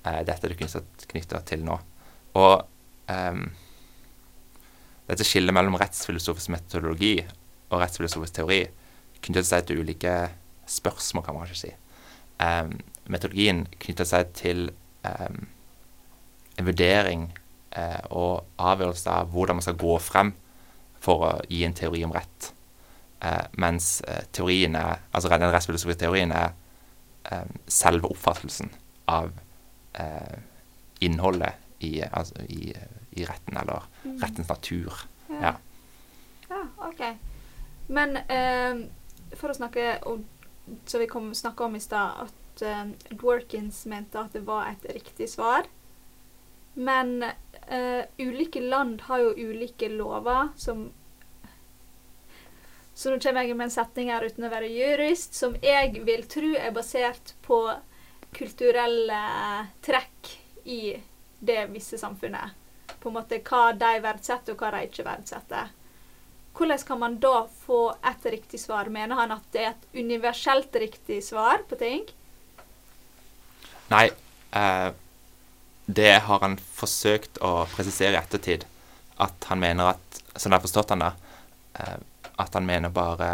[0.04, 1.78] eh, dette du knytter til nå.
[2.36, 2.52] Og
[3.14, 3.40] eh,
[5.08, 7.16] dette skillet mellom rettsfilosofisk metodologi
[7.70, 8.60] og rettsfilosofisk teori
[9.24, 10.14] knytter seg til ulike
[10.70, 11.72] spørsmål, kan man kanskje si.
[12.40, 12.76] Um,
[13.10, 14.70] metodologien knytter seg til
[15.04, 15.42] um,
[16.58, 17.26] en vurdering
[17.76, 20.32] uh, og avgjørelse av hvordan man skal gå frem
[21.00, 22.52] for å gi en teori om rett.
[23.20, 26.54] Uh, mens eh, teorien er, altså den rettsfilosofiske teorien er
[27.28, 28.70] um, selve oppfattelsen
[29.12, 29.28] av
[30.00, 30.38] uh,
[31.04, 32.70] innholdet i, altså, i,
[33.16, 33.84] i retten, eller
[34.22, 35.02] rettens natur.
[35.32, 35.52] Ja.
[36.48, 37.04] Ja, OK.
[37.90, 38.16] Men
[39.38, 40.24] for å snakke om
[40.86, 44.84] som vi kom snakka om i stad at uh, Dworkins mente at det var et
[44.94, 45.66] riktig svar.
[46.74, 50.90] Men uh, ulike land har jo ulike lover som
[52.94, 56.26] Så nå kommer jeg med en setning her uten å være jurist, som jeg vil
[56.28, 57.62] tro er basert på
[58.36, 59.20] kulturelle
[59.80, 60.34] trekk
[60.68, 60.98] i
[61.40, 62.52] det visse samfunnet.
[63.00, 65.72] På en måte hva de verdsetter, og hva de ikke verdsetter.
[66.56, 68.90] Hvordan kan man da få et riktig svar?
[68.92, 72.04] Mener han at det er et universelt riktig svar på ting?
[73.90, 74.10] Nei,
[74.52, 74.90] eh,
[75.86, 78.66] det har han forsøkt å presisere i ettertid.
[79.20, 81.08] At han mener at Sånn jeg har forstått han da.
[81.74, 81.96] Eh,
[82.38, 83.30] at han mener bare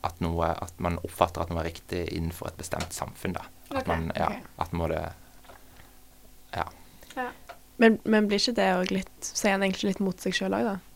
[0.00, 3.36] at, noe, at man oppfatter at noe er riktig innenfor et bestemt samfunn.
[3.36, 3.44] da.
[3.70, 4.54] At okay, man, ja, okay.
[4.64, 5.02] at må det
[6.54, 6.64] Ja.
[7.80, 10.66] Men, men blir ikke det òg litt Sier han egentlig litt mot seg sjøl òg,
[10.66, 10.89] da?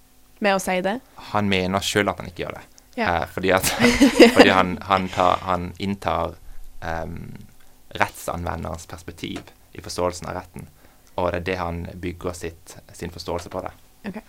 [0.44, 0.98] Med å si det?
[1.33, 2.64] Han mener sjøl at han ikke gjør det.
[3.00, 3.09] Ja.
[3.22, 3.66] Eh, fordi at,
[4.37, 6.37] fordi han, han, tar, han inntar
[6.85, 7.16] um,
[7.96, 9.40] rettsanvenderens perspektiv
[9.72, 10.68] i forståelsen av retten.
[11.14, 13.62] Og det er det han bygger sitt, sin forståelse på.
[13.64, 13.72] det.
[14.11, 14.22] Okay.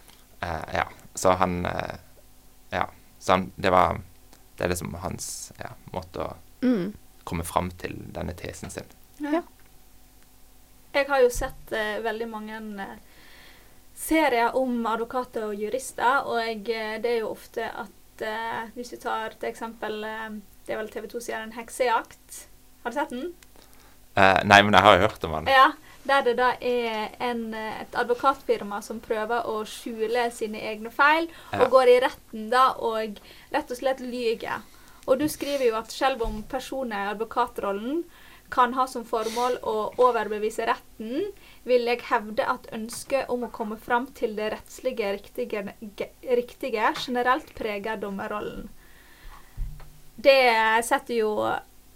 [0.45, 0.87] Eh, ja.
[1.17, 1.95] Så han eh,
[2.73, 2.87] Ja.
[3.19, 3.99] Så han, det var
[4.57, 6.33] Det er liksom hans ja, måte å
[6.65, 6.93] Mm.
[7.27, 8.87] komme fram til denne tesen sin.
[9.21, 9.41] Ja.
[10.95, 12.93] Jeg har jo sett eh, veldig mange eh,
[13.95, 18.97] serier om advokater og jurister, og eh, det er jo ofte at eh, Hvis vi
[19.01, 20.29] tar til eksempel eh,
[20.67, 22.45] Det er vel TV 2 sier en heksejakt.
[22.83, 23.33] Har du sett den?
[24.15, 25.49] Eh, nei, men jeg har jo hørt om den.
[25.51, 25.71] Ja.
[26.05, 31.27] Der det da er en, eh, et advokatfirma som prøver å skjule sine egne feil,
[31.51, 31.63] Ja.
[31.63, 33.17] og går i retten da og
[33.53, 34.61] rett og slett lyger.
[35.07, 38.03] Og du skriver jo at selv om personer i advokatrollen
[38.49, 41.29] kan ha som formål å overbevise retten,
[41.65, 45.63] vil jeg hevde at ønsket om å komme fram til det rettslige riktige,
[46.29, 48.67] riktige generelt preger dommerrollen.
[50.15, 51.31] Det setter jo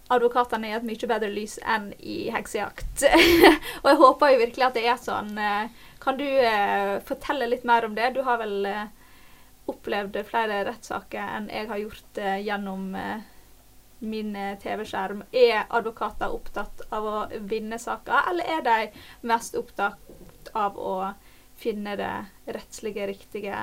[0.10, 3.06] advokatene i et mye bedre lys enn i heksejakt.
[3.82, 5.38] og jeg håper jo virkelig at det er sånn.
[6.02, 8.10] Kan du eh, fortelle litt mer om det?
[8.16, 8.88] Du har vel eh,
[9.70, 12.96] opplevd flere rettssaker enn jeg har gjort eh, gjennom
[14.00, 15.24] min eh, TV-skjerm.
[15.32, 17.18] Er advokater opptatt av å
[17.50, 18.78] vinne saker, eller er de
[19.28, 20.96] mest opptatt av å
[21.60, 22.14] finne det
[22.56, 23.58] rettslige, riktige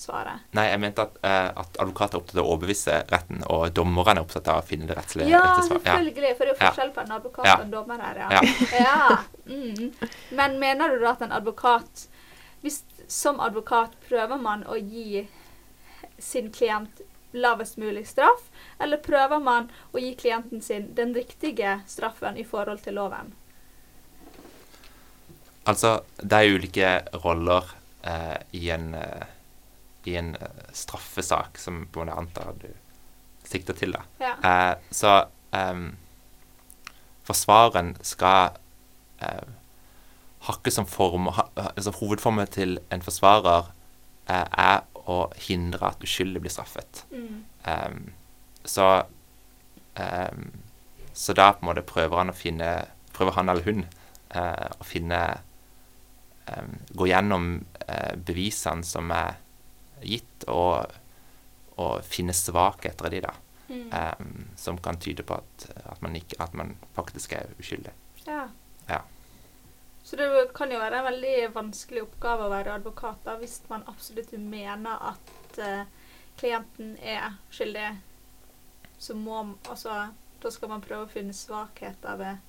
[0.00, 0.44] svaret?
[0.56, 4.20] Nei, jeg mente at, eh, at advokater er opptatt av å overbevise retten, og dommerne
[4.20, 5.86] er opptatt av å finne det rettslige Ja, riktige svaret.
[5.86, 5.96] Ja.
[5.96, 6.36] selvfølgelig.
[6.36, 7.56] For det er jo forskjell på en advokat Ja.
[7.56, 8.28] og en dommer her, ja.
[8.30, 8.42] Ja.
[8.86, 9.18] ja.
[9.46, 9.92] Mm.
[10.36, 12.06] Men mener du da at en advokat
[12.62, 15.26] hvis, Som advokat prøver man å gi
[16.18, 17.00] sin klient
[17.32, 22.82] lavest mulig straff, eller prøver man å gi klienten sin den riktige straffen i forhold
[22.84, 23.34] til loven?
[25.68, 26.92] Altså, det er ulike
[27.24, 27.66] roller
[28.02, 29.26] eh, i en, eh,
[30.10, 32.70] i en eh, straffesak som på en antar du
[33.44, 33.94] sikter til.
[33.94, 34.02] da.
[34.18, 34.34] Ja.
[34.50, 35.14] Eh, så
[35.56, 35.92] ehm,
[37.28, 38.56] forsvareren skal
[39.22, 39.48] eh,
[40.46, 43.70] ha som form ha, altså Hovedformen til en forsvarer
[44.28, 45.18] eh, er å
[45.48, 47.04] hindre at uskyldige blir straffet.
[47.10, 47.44] Mm.
[47.66, 48.00] Um,
[48.64, 48.86] så
[49.98, 50.50] um,
[51.12, 52.68] Så da på en måte prøver han å finne
[53.16, 53.80] Prøver han eller hun
[54.36, 55.20] uh, å finne
[56.46, 57.48] um, Gå gjennom
[57.86, 59.40] uh, bevisene som er
[60.00, 60.92] gitt, og,
[61.76, 63.34] og finne svakheter i de, da.
[63.70, 63.90] Mm.
[63.92, 67.92] ehm, som kan tyde på at, at, man ikke, at man faktisk er uskyldig.
[68.26, 68.46] Ja.
[70.10, 73.84] Så det kan jo være en veldig vanskelig oppgave å være advokat da, hvis man
[73.86, 75.30] absolutt mener at
[75.62, 75.84] uh,
[76.40, 77.92] klienten er skyldig.
[78.98, 79.38] Så må
[79.70, 80.08] altså,
[80.42, 82.42] Da skal man prøve å finne svakheter ved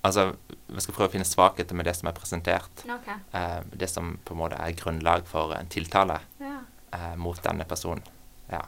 [0.00, 2.86] Altså, vi skal prøve å finne svakheter med det som er presentert.
[2.88, 3.20] Okay.
[3.36, 6.62] Uh, det som på en måte er grunnlag for en tiltale Ja.
[6.96, 8.00] uh, mot denne personen.
[8.48, 8.64] Ja.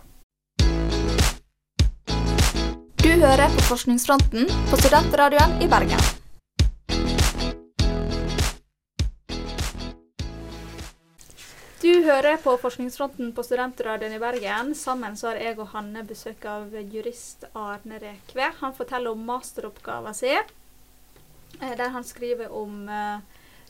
[3.01, 6.21] Du hører på Forskningsfronten på Studentradioen i Bergen.
[11.83, 14.69] Du hører på Forskningsfronten på Studentradioen i Bergen.
[14.79, 18.53] Sammen så har jeg og Hanne besøk av jurist Arne Rekve.
[18.61, 20.53] Han forteller om masteroppgaven sin,
[21.59, 23.19] eh, der han skriver om uh,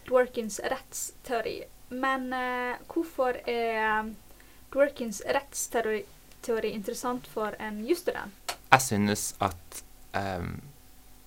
[0.04, 1.54] Dworkins rettsteori.
[1.88, 4.12] Men eh, hvorfor er
[4.74, 6.04] Dworkins rettsteori
[6.44, 8.54] teori interessant for en jusstudent?
[8.74, 10.60] Jeg synes at, um,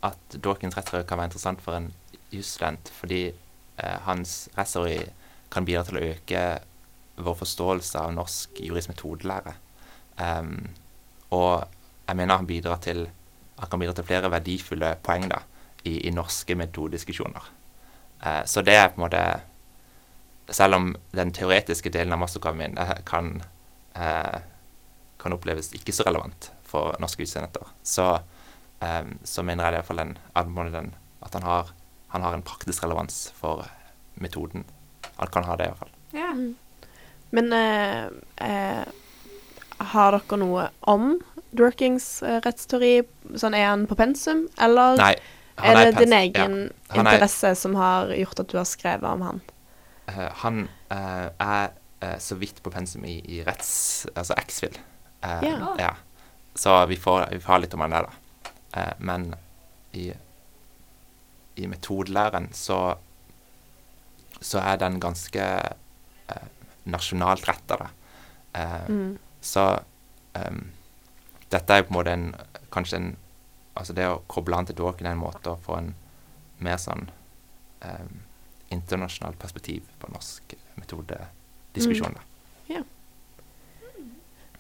[0.06, 1.89] at Dworkins rettsteori kan være interessant for en
[2.30, 5.02] jusstudent, fordi eh, hans rettsteori
[5.50, 6.45] kan bidra til å øke
[7.15, 9.54] vår forståelse av norsk juridisk metodelære.
[10.19, 10.69] Um,
[11.36, 11.65] og
[12.08, 13.06] jeg mener han, bidrar til,
[13.60, 15.41] han kan bidra til flere verdifulle poeng da,
[15.84, 17.51] i, i norske metodediskusjoner.
[18.23, 19.25] Uh, så det er på en måte
[20.54, 23.32] Selv om den teoretiske delen av masteroppgaven min eh, kan,
[23.97, 24.36] uh,
[25.17, 28.19] kan oppleves ikke så relevant for norske jusstudenter, så,
[28.78, 30.91] um, så mener jeg i hvert fall den, at den,
[31.25, 31.73] at han har,
[32.13, 33.65] han har en praktisk relevans for
[34.21, 34.67] metoden.
[35.17, 35.97] Han kan ha det, i hvert fall.
[36.13, 36.30] Ja.
[37.36, 38.06] Men eh,
[38.48, 38.84] eh,
[39.91, 41.15] har dere noe om
[41.56, 42.93] Dworkings eh, rettsteori?
[43.36, 45.13] Sånn, er han på pensum, eller Nei,
[45.60, 49.08] han er det din egen ja, interesse er- som har gjort at du har skrevet
[49.10, 49.41] om han?
[50.06, 50.60] Uh, han
[50.93, 51.71] uh, er
[52.04, 54.06] uh, så vidt på pensum i, i retts...
[54.13, 54.78] Altså X-Fill.
[55.26, 55.71] Eh, Ja.
[55.80, 55.93] ja.
[56.56, 58.86] Så vi får, vi får litt om han der, da.
[59.00, 59.34] Men
[59.95, 60.06] i,
[61.56, 62.95] i metodelæren så
[64.43, 65.43] så er den ganske
[66.86, 67.89] nasjonalt retta, da.
[68.54, 69.17] Eh, Mm.
[69.41, 69.80] Så
[70.34, 70.62] um,
[71.52, 72.36] dette er på en måte en
[72.74, 73.15] Kanskje en
[73.76, 75.89] Altså det å koble an til Dawkin er en måte å få en
[76.63, 77.10] mer sånn
[77.84, 78.21] um,
[78.71, 82.15] internasjonalt perspektiv på norsk metodediskusjon.
[82.15, 82.24] da.
[82.71, 82.82] Ja.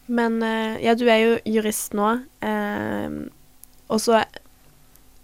[0.07, 2.09] Men eh, ja, du er jo jurist nå,
[2.45, 3.15] eh,
[3.87, 4.23] og så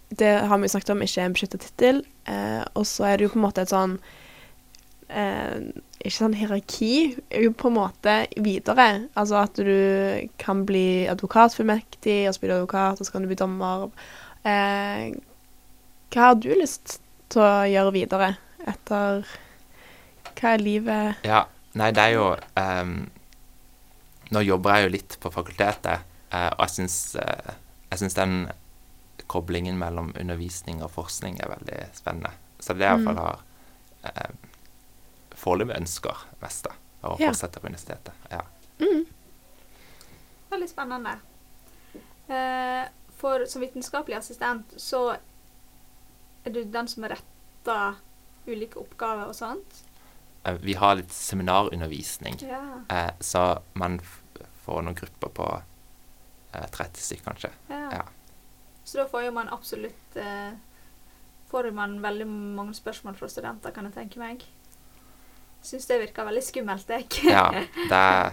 [0.08, 2.02] Det har vi snakket om, ikke en beskytta tittel.
[2.28, 3.94] Eh, og så er det jo på en måte et sånn
[5.08, 5.70] eh,
[6.02, 6.94] Ikke sånn hierarki,
[7.44, 9.06] jo på en måte videre.
[9.14, 13.30] Altså at du kan bli advokatfullmektig, og så blir du advokat, og så kan du
[13.30, 13.86] bli dommer.
[14.42, 15.12] Eh,
[16.12, 16.98] hva har du lyst
[17.32, 18.32] til å gjøre videre
[18.68, 19.22] etter
[20.36, 21.44] Hva er livet Ja,
[21.78, 22.26] nei, det er jo
[22.58, 22.92] um,
[24.34, 26.02] Nå jobber jeg jo litt på fakultetet,
[26.34, 27.54] uh, og jeg syns, uh,
[27.92, 28.36] jeg syns den
[29.32, 32.34] koblingen mellom undervisning og forskning er veldig spennende.
[32.60, 33.06] Så det er Mm.
[33.06, 33.38] iallfall har
[34.04, 34.32] eh,
[35.42, 36.74] foreløpig ønsker mest, da.
[37.02, 37.28] Å Ja.
[37.32, 38.12] fortsette på universitetet.
[38.30, 38.42] Ja.
[38.78, 39.06] mm.
[40.52, 41.16] Veldig spennende.
[42.28, 45.16] Eh, for som vitenskapelig assistent så
[46.44, 47.96] er du den som retter
[48.46, 49.82] ulike oppgaver og sånt.
[50.44, 52.62] Eh, Vi har litt seminarundervisning, Ja.
[52.90, 54.00] eh, så man
[54.66, 55.62] får noen grupper på
[56.54, 57.50] eh, 30 stykker, kanskje.
[57.70, 57.90] ja.
[57.90, 58.02] Ja.
[58.84, 60.16] Så da får jo man absolutt
[61.52, 64.42] Får man veldig mange spørsmål fra studenter, kan jeg tenke meg.
[65.62, 67.06] Syns det virker veldig skummelt, jeg.
[67.30, 68.32] Ja, det er,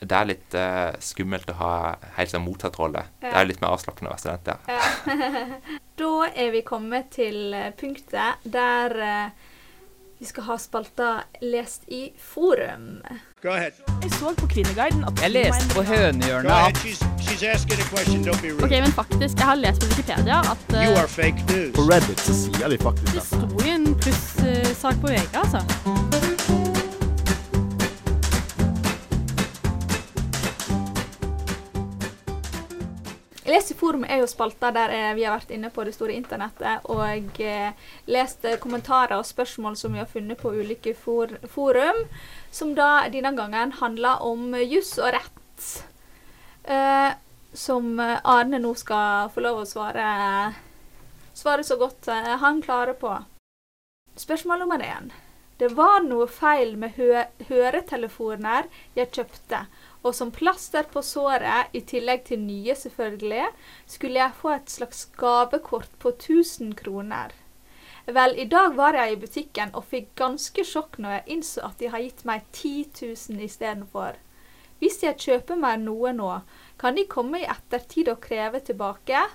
[0.00, 1.74] det er litt uh, skummelt å ha
[2.16, 3.04] helt sånn mottatt rolle.
[3.20, 3.36] Det Ja.
[3.40, 4.58] er litt mer avslappende å være student, ja.
[4.66, 4.82] Ja.
[6.00, 9.48] da er vi kommet til eh, punktet der uh,
[10.20, 13.00] vi skal ha spalta 'Lest i forum'.
[13.42, 13.72] Go ahead.
[14.02, 16.76] Jeg så på Kvinneguiden at Jeg leste på Hønehjørnet at.
[18.64, 21.16] Ok, men faktisk, jeg har lest på Wikipedia at news.
[21.74, 23.96] På Reddit så sier de faktisk det det.
[24.02, 26.39] pluss uh, plussak på VG, altså.
[33.50, 37.40] Les er jo spalta der eh, vi har vært inne på det store internettet og
[37.42, 37.72] eh,
[38.06, 42.04] lest eh, kommentarer og spørsmål som vi har funnet på ulike for forum,
[42.52, 45.66] som da denne gangen handler om juss og rett.
[46.64, 47.10] eh,
[47.52, 50.04] som Arne nå skal få lov å svare,
[51.34, 53.10] svare så godt han klarer på.
[54.14, 55.10] Spørsmål nummer én.
[55.58, 59.64] Det var noe feil med hø høretelefoner jeg kjøpte,
[60.02, 63.50] og som plaster på såret, i tillegg til nye selvfølgelig,
[63.86, 67.34] skulle jeg få et slags gavekort på 1000 kroner.
[68.06, 71.76] Vel, i dag var jeg i butikken og fikk ganske sjokk når jeg innså at
[71.78, 72.72] de har gitt meg 10
[73.02, 74.16] 000 istedenfor.
[74.80, 76.30] Hvis jeg kjøper meg noe nå,
[76.80, 79.26] kan de komme i ettertid og kreve tilbake?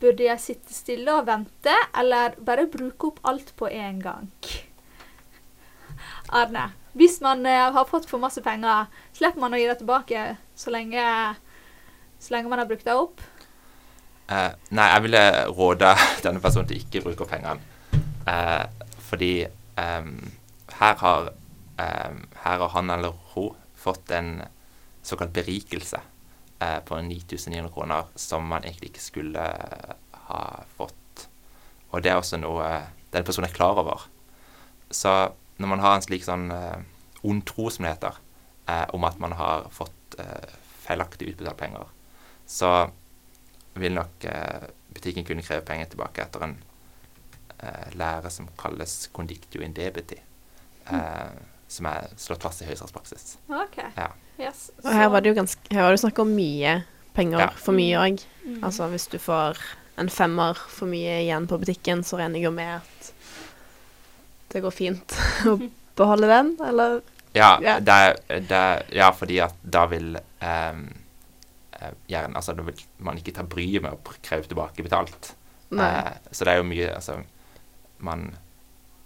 [0.00, 4.30] Burde jeg sitte stille og vente, eller bare bruke opp alt på en gang?
[6.40, 10.24] Arne, hvis man eh, har fått for masse penger, slipper man å gi det tilbake
[10.58, 11.04] så lenge,
[12.18, 13.22] så lenge man har brukt det opp?
[14.30, 15.24] Uh, nei, jeg ville
[15.54, 15.90] råde
[16.24, 17.58] denne personen til ikke bruke opp pengene.
[18.26, 18.66] Uh,
[19.10, 19.34] fordi
[19.78, 20.14] um,
[20.78, 21.32] her har
[21.80, 24.42] um, her har han eller hun fått en
[25.02, 25.98] såkalt berikelse
[26.60, 29.46] uh, på 9900 kroner som man egentlig ikke skulle
[30.28, 30.42] ha
[30.76, 31.26] fått.
[31.90, 32.68] Og det er også noe
[33.10, 34.06] den personen er klar over.
[34.90, 35.10] Så
[35.60, 36.80] når man har en slik sånn eh,
[37.28, 38.16] ond tro, som det heter,
[38.66, 40.54] eh, om at man har fått eh,
[40.86, 41.86] feilaktig utbetalt penger,
[42.50, 42.70] så
[43.78, 46.56] vil nok eh, butikken kunne kreve penger tilbake etter en
[47.60, 50.18] eh, lære som kalles condictio in debiti,
[50.90, 51.36] eh,
[51.70, 53.36] som er slått fast i høyesterettspraksis.
[53.52, 53.78] OK.
[53.96, 54.08] Ja.
[54.40, 54.70] Yes.
[54.82, 56.78] Og her var det jo ganske, her var det snakk om mye
[57.14, 57.50] penger Ja.
[57.60, 58.22] for mye òg.
[58.46, 58.62] Mm.
[58.64, 59.58] Altså hvis du får
[60.00, 62.99] en femmer for mye igjen på butikken, så regner jeg jo med at
[64.52, 65.14] det går fint
[65.50, 65.56] å
[65.98, 67.00] beholde den, eller
[67.32, 67.78] Ja, Ja.
[67.80, 67.96] Det,
[68.50, 68.62] det,
[68.96, 70.86] ja fordi at da vil ehm,
[71.78, 75.34] eh, gjerne, altså da vil man ikke ta bryet med å kreve tilbake betalt.
[75.70, 75.86] Nei.
[75.86, 77.20] Eh, så det er jo mye Altså,
[78.02, 78.24] man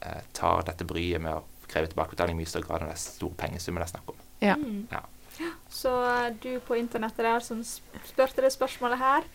[0.07, 3.03] uh, tar dette bryet med å kreve tilbakebetaling i mye større grad enn det er
[3.03, 4.23] store pengesummer det er snakk om.
[4.41, 4.55] Ja.
[4.57, 4.87] Mm.
[4.93, 5.03] Ja.
[5.69, 9.27] Så eh, du på internettet der som sp- spurte det spørsmålet her,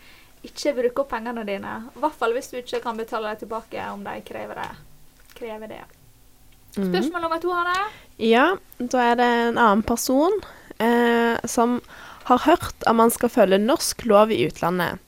[0.48, 1.74] ikke bruk opp pengene dine.
[1.92, 4.70] I hvert fall hvis du ikke kan betale dem tilbake om de krever det.
[5.36, 5.82] Krever det.
[6.76, 6.92] Mhm.
[6.92, 7.88] Spørsmål nummer to, Hanne.
[8.18, 10.32] Ja, da er det en annen person
[10.78, 11.80] eh, som
[12.24, 14.98] har hørt at man skal følge norsk lov i utlandet.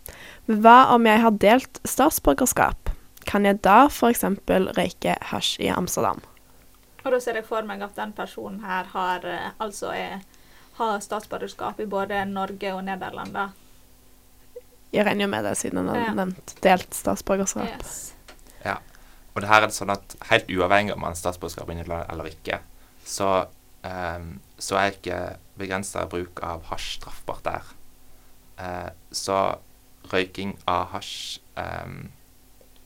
[0.48, 2.90] Hva om jeg har delt statsborgerskap?
[3.24, 4.24] Kan jeg da f.eks.
[4.76, 6.20] røyke hasj i Amsterdam?
[7.04, 10.20] Og da ser jeg for meg at den personen her har eh, altså er,
[10.78, 13.32] har statsborgerskap i både Norge og Nederland.
[13.34, 13.48] da.
[14.92, 16.12] Jeg regner jo med det, siden han har Ja.
[16.14, 17.70] nevnt delt statsborgerskap.
[17.78, 18.14] Yes.
[18.64, 18.76] Ja.
[19.32, 22.60] Og det her er det sånn at helt uavhengig om man har statsborgerskap eller ikke,
[23.08, 23.30] så,
[23.82, 25.20] um, så er ikke
[25.60, 27.70] begrensa bruk av hasj straffbart der.
[28.60, 29.38] Uh, så
[30.12, 32.10] røyking av hasj um,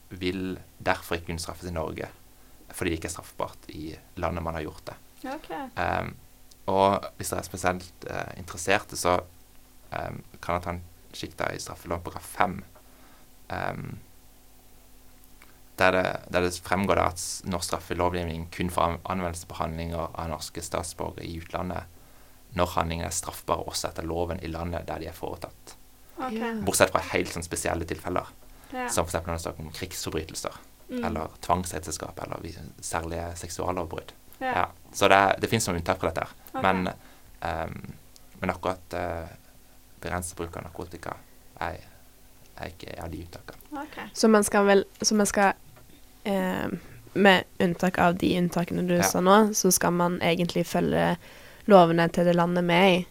[0.09, 2.07] vil derfor ikke kunne straffes i Norge,
[2.71, 4.97] fordi det ikke er straffbart i landet man har gjort det.
[5.27, 5.67] Okay.
[5.75, 6.15] Um,
[6.71, 9.19] og hvis dere er spesielt uh, interesserte, så
[9.87, 10.81] kan dere ta en
[11.15, 12.57] kikk i straffeloven paragraf 5.
[13.55, 13.85] ehm,
[15.77, 20.29] der, det, der det fremgår at norsk straffelovgivning kun får an- anvendelse på handlinger av
[20.31, 21.83] norske statsborgere i utlandet
[22.57, 25.75] når handlingene er straffbare også etter loven i landet der de er foretatt.
[26.17, 26.55] Okay.
[26.65, 28.25] Bortsett fra helt sånn spesielle tilfeller,
[28.73, 28.87] Ja.
[28.89, 29.25] som f.eks.
[29.27, 30.57] når det er om krigsforbrytelser
[30.89, 31.03] Mm.
[31.03, 32.37] eller tvangsekteskap eller
[32.79, 34.13] særlige seksuallovbrudd.
[34.39, 34.51] Ja.
[34.55, 34.65] Ja.
[34.93, 36.27] Så det, det finnes noen unntak fra dette.
[36.53, 36.61] her.
[36.63, 36.87] Men,
[37.43, 37.93] um,
[38.39, 39.27] men akkurat uh,
[39.99, 41.17] begrenset bruk av narkotika
[41.59, 41.81] er,
[42.55, 43.81] er ikke av de unntakene.
[43.83, 44.07] Okay.
[44.13, 45.53] Så man skal vel Så man skal
[46.27, 46.67] eh,
[47.17, 49.03] Med unntak av de unntakene du Ja.
[49.09, 51.15] sa nå, så skal man egentlig følge
[51.65, 53.05] lovene til det landet vi er i.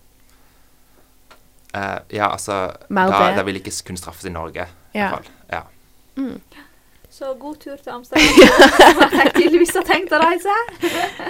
[1.77, 4.65] Uh, ja, altså da, da vil ikke kun straffes i Norge,
[4.95, 5.09] i Ja.
[5.11, 5.33] hvert fall.
[5.51, 5.63] Ja.
[6.17, 6.41] Mm.
[7.11, 8.25] Så god tur til Amsterdam.
[8.29, 10.55] som har tenkt- tydeligvis har tenkt å reise.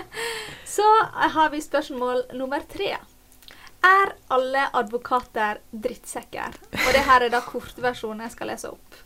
[0.77, 0.87] Så
[1.35, 2.93] har vi spørsmål nummer tre.
[3.87, 6.55] Er alle advokater drittsekker?
[6.75, 9.03] Og det her er da kortversjonen jeg skal lese opp.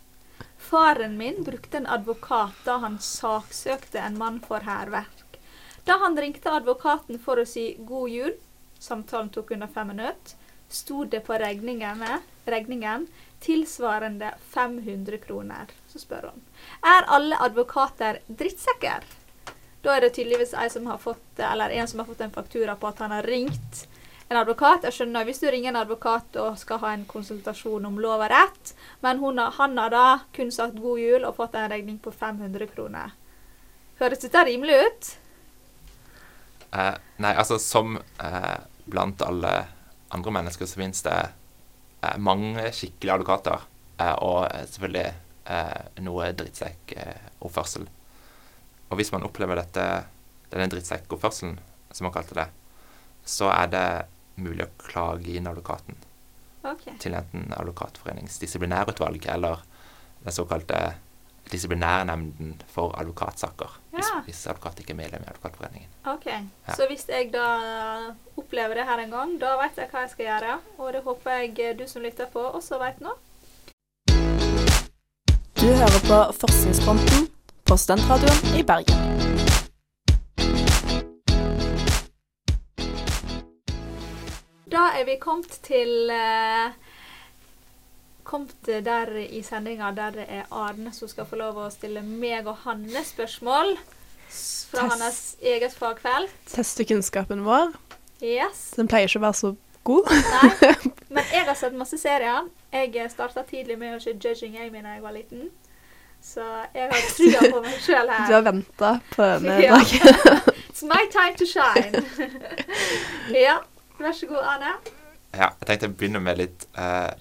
[0.71, 5.39] Faren min brukte en advokat da han saksøkte en mann for hærverk.
[5.85, 8.37] Da han ringte advokaten for å si 'god jul',
[8.79, 10.37] samtalen tok under fem minutter,
[10.69, 13.09] sto det på regningen
[13.41, 15.75] tilsvarende 500 kroner.
[15.89, 16.47] Så spør hun.
[16.87, 19.03] Er alle advokater drittsekker?
[19.83, 22.87] Da er det tydeligvis en som har fått, en som har fått en faktura på
[22.87, 23.89] at han har ringt
[24.31, 24.85] en advokat.
[24.87, 28.31] Jeg skjønner, Hvis du ringer en advokat og skal ha en konsultasjon om lov og
[28.31, 30.05] rett, men har, han har da
[30.37, 33.17] kun sagt god jul og fått en regning på 500 kroner.
[33.99, 35.11] Høres dette rimelig ut?
[36.71, 39.55] Eh, nei, altså som eh, blant alle
[40.15, 43.67] andre mennesker så finnes det eh, mange skikkelige advokater,
[43.99, 45.09] eh, og eh, selvfølgelig
[45.51, 47.91] eh, noe drittsekkoppførsel.
[48.91, 49.85] og hvis man opplever dette,
[50.55, 51.59] denne drittsekkoppførselen,
[51.91, 52.47] som man kalte det,
[53.27, 53.87] så er det
[54.37, 55.97] mulig å klage inn advokaten.
[56.65, 56.93] okay.
[56.99, 59.63] til enten Advokatforeningens disiplinærutvalg eller
[60.25, 60.95] den såkalte
[61.51, 63.79] disiplinærnemnden for advokatsaker.
[63.91, 64.21] Hvis, Ja.
[64.27, 65.89] hvis advokat ikke er medlem i Advokatforeningen.
[66.05, 66.75] Ok, Ja.
[66.75, 70.27] Så hvis jeg da opplever det her en gang, da vet jeg hva jeg skal
[70.27, 70.59] gjøre.
[70.79, 73.11] Og det håper jeg du som lytter på, også vet nå.
[75.55, 77.29] Du hører på Forskningsfronten
[77.65, 79.50] på Studentradioen i Bergen.
[84.71, 86.71] Da er vi kommet til eh,
[88.31, 92.47] Kommet der i sendinga der det er Arne som skal få lov å stille meg
[92.47, 93.73] og Hanne spørsmål
[94.71, 94.93] fra Test.
[94.93, 96.31] hans eget fagfelt.
[96.47, 97.73] Teste kunnskapen vår.
[98.23, 98.69] Yes.
[98.77, 99.51] Den pleier ikke å være så
[99.89, 100.13] god.
[100.13, 100.71] Nei.
[101.17, 102.47] Men jeg har sett masse serier.
[102.71, 105.49] Jeg starta tidlig med å se Judging Amy da jeg var liten.
[106.23, 106.45] Så
[106.77, 108.27] jeg har trua på meg sjøl her.
[108.29, 110.55] Du har venta på denne dagen.
[110.71, 112.05] It's my time to shine.
[113.49, 113.59] ja,
[114.05, 114.73] vær så god, Arne.
[115.35, 117.13] Ja, jeg tenkte å begynne med litt eh,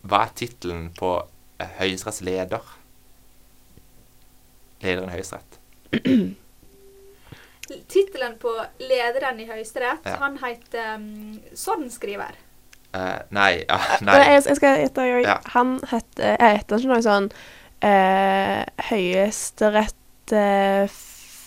[0.00, 1.10] Hva er tittelen på
[1.60, 2.64] eh, Høyesteretts leder?
[4.80, 5.58] Lederen i Høyesterett.
[7.92, 8.50] Tittelen på
[8.82, 10.16] lederen i Høyesterett, Ja.
[10.22, 12.32] han heter um, sordenskriver.
[12.96, 14.16] Uh, nei, ja, nei.
[14.18, 15.22] Jeg, jeg skal gjette, jeg.
[15.28, 15.36] Ja.
[15.52, 17.28] Han heter Jeg heter ikke noe sånn
[17.84, 20.88] uh, Høyesterett uh,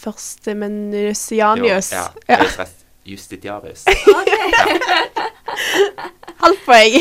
[0.06, 1.92] førstemenusianius.
[1.98, 2.06] Ja.
[2.30, 3.86] Høyesterett justitiarius.
[6.44, 6.94] Halvt poeng.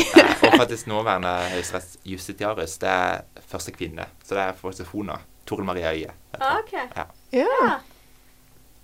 [0.43, 4.05] Og faktisk nåværende Høyesteretts justitiarius, det er første kvinne.
[4.23, 5.13] Så det er faktisk hona.
[5.45, 6.11] Toril Maria Øie.
[6.33, 6.59] Okay.
[6.59, 6.73] OK.
[6.95, 7.03] Ja.
[7.33, 7.79] ja.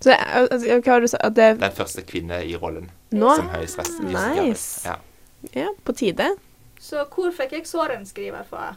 [0.00, 1.24] Så altså, hva har du sagt?
[1.24, 3.36] At det Den første kvinne i rollen Nå?
[3.36, 4.48] som Høyesteretts justitiarius.
[4.48, 4.88] Nice.
[4.88, 4.94] Ja.
[5.54, 6.30] Ja, på tide.
[6.80, 8.74] Så hvor fikk jeg sorenskriver fra?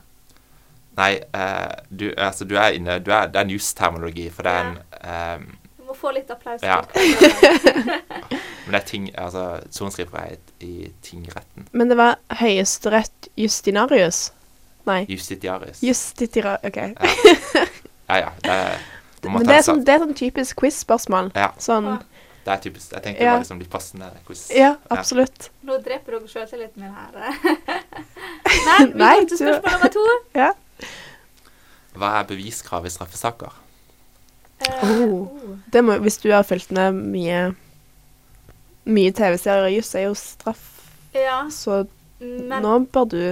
[0.97, 4.51] Nei, uh, du, altså, du er inne du er, Det er en justerminologi, for det
[4.51, 5.47] er en ehm,
[5.93, 6.63] Må få litt applaus.
[6.65, 6.79] Ja.
[8.65, 11.67] Men det er ting Altså, sorenskriver er i, i tingretten.
[11.71, 14.31] Men det var Høyesterett Justinarius?
[14.89, 15.03] Nei.
[15.11, 15.83] Justitiarius.
[15.85, 16.55] Justitira...
[16.65, 16.79] OK.
[18.09, 18.31] Ja, ja.
[18.41, 18.81] Det er,
[19.29, 21.29] Men det er sånn, det er sånn typisk quiz-spørsmål.
[21.37, 21.51] Ja.
[21.61, 21.91] Sånn
[22.43, 22.89] Det er typisk.
[22.91, 23.29] Jeg tenkte Ja.
[23.29, 24.47] det var liksom litt passende quiz.
[24.51, 25.51] Ja, absolutt.
[25.63, 27.11] Nå dreper dere sjøltilliten min her.
[28.65, 30.07] Men vi Nei, går til spørsmål nummer to.
[30.41, 30.49] Ja.
[31.93, 33.61] Hva er beviskrav i straffesaker?
[34.63, 35.27] Eh, Oh.
[35.71, 37.41] Det må, hvis du har fulgt med mye
[38.85, 40.63] Mye TV-serier og juss, er jo straff,
[41.15, 41.85] Ja, så
[42.19, 43.23] men, nå bør du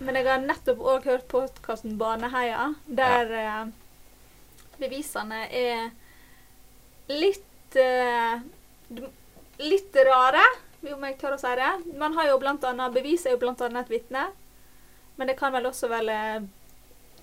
[0.00, 3.66] men jeg har nettopp òg hørt podkasten Baneheia, der eh,
[4.80, 5.90] bevisene er
[7.10, 8.40] litt eh,
[9.60, 10.40] Litt rare,
[10.88, 11.68] om jeg tør å si det.
[12.00, 14.22] Man har jo blant annet, Bevis er jo blant annet et vitne.
[15.20, 16.16] Men det kan vel også være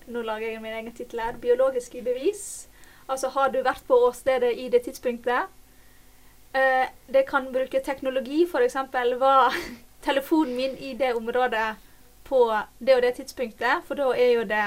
[0.06, 1.34] Nå lager jeg min egen tittel her.
[1.42, 2.67] Biologiske bevis.
[3.08, 5.48] Altså, har du vært på åstedet i det tidspunktet?
[6.52, 8.76] Eh, det kan bruke teknologi, f.eks.
[9.20, 9.58] Var
[10.08, 11.74] telefonen min i det området
[12.28, 12.42] på
[12.78, 13.84] det og det tidspunktet?
[13.88, 14.64] For da er jo det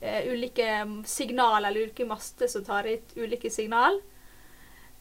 [0.00, 0.70] eh, ulike
[1.06, 4.00] signal, eller ulike master som tar ut ulike signal.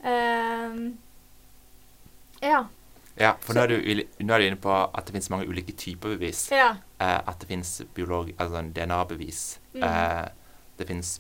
[0.03, 0.97] Ehm,
[2.41, 2.67] ja.
[3.19, 5.73] Ja, for nå er, du, nå er du inne på at det finnes mange ulike
[5.75, 6.45] typer bevis.
[6.55, 6.75] Ja.
[7.01, 9.59] Eh, at det finnes altså DNA-bevis.
[9.73, 9.83] Mm.
[9.83, 10.27] Eh,
[10.79, 11.17] det finnes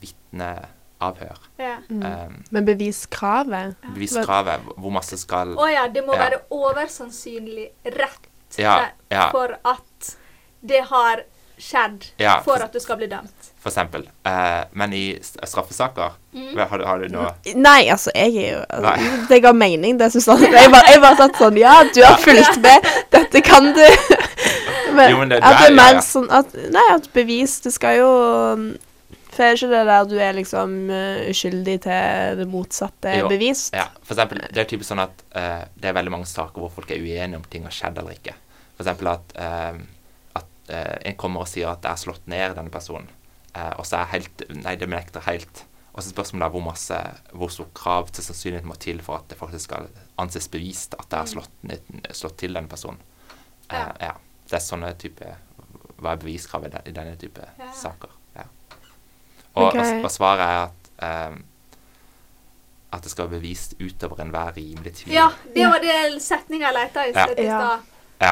[0.99, 1.37] vitneavhør.
[1.59, 1.77] ja.
[1.89, 2.03] mm.
[2.03, 6.29] Um, Men beviskravet beviskravet, hvor masse skal Å ja, det må Ja.
[6.29, 8.27] være oversannsynlig rett
[8.57, 9.29] Ja, ja.
[9.31, 10.15] for at
[10.61, 11.23] det har
[11.59, 13.33] skjedd Ja, for for- at du skal bli dømt.
[13.59, 14.05] For eksempel.
[14.25, 16.57] Uh, men i straffesaker Mm.
[16.69, 19.27] har, du, har du noe Nei, altså, jeg er jo altså.
[19.29, 20.47] Det ga mening, det Susanne.
[20.51, 22.85] Jeg bare, jeg bare satt sånn Ja, du har fulgt med.
[23.11, 23.87] Dette kan du.
[24.93, 25.99] Men, Jo, men det- at det er- er mer ja, ja.
[26.01, 28.11] sånn at Nei, at bevis Det skal jo
[29.39, 33.71] For er ikke det der du er liksom uh, uskyldig til det motsatte er bevist?
[33.77, 36.73] Ja, for eksempel, det er typisk sånn at uh, det er veldig mange saker hvor
[36.75, 38.33] folk er uenige om ting har skjedd eller ikke.
[38.75, 39.79] For eksempel at, uh,
[40.41, 40.73] at
[41.07, 43.07] en kommer og sier at det er slått ned denne personen,
[43.79, 45.63] og så er helt Nei, det nekter helt.
[45.95, 46.99] Og så er spørsmålet er hvor masse,
[47.33, 49.87] hvor stort krav til sannsynlighet må til for at det faktisk skal
[50.21, 51.31] anses bevist at det er Mm.
[51.33, 52.99] slått, ned- slått til denne personen.
[53.71, 53.87] Ja.
[54.03, 54.11] ja.
[54.51, 55.31] Det er sånne type
[55.99, 57.71] Hva er beviskravet i i denne type Ja.
[57.73, 58.18] saker?
[59.55, 59.97] Og, okay.
[59.99, 61.43] og, og svaret er at um,
[62.93, 65.13] at det skal være bevist utover enhver rimelig tvil.
[65.13, 67.25] Ja, det var det setninga jeg Ja.
[67.25, 67.79] sted i stad.
[68.21, 68.31] Ja.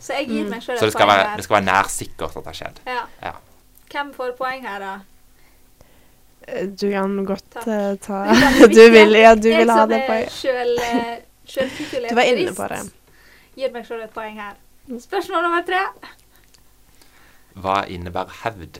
[0.00, 0.50] Så jeg gir Mm.
[0.50, 2.44] meg sjøl Så det et skal, poeng være, det skal være nær sikkert at det
[2.46, 2.78] har skjedd.
[2.86, 3.00] Ja.
[3.22, 3.32] Ja.
[3.90, 4.92] Hvem får poeng her, da?
[6.48, 7.66] Eh, Du kan godt Takk.
[7.66, 10.32] eh, ta Du vil, ja, du vil ha det Jeg poenget.
[10.32, 11.18] som er sjøl, eh,
[11.52, 12.92] sjøltitulert Du var inne på det.
[13.56, 14.54] Gir meg sjøl et poeng her.
[15.00, 15.82] Spørsmål nummer tre.
[17.58, 18.78] Hva innebærer hevd?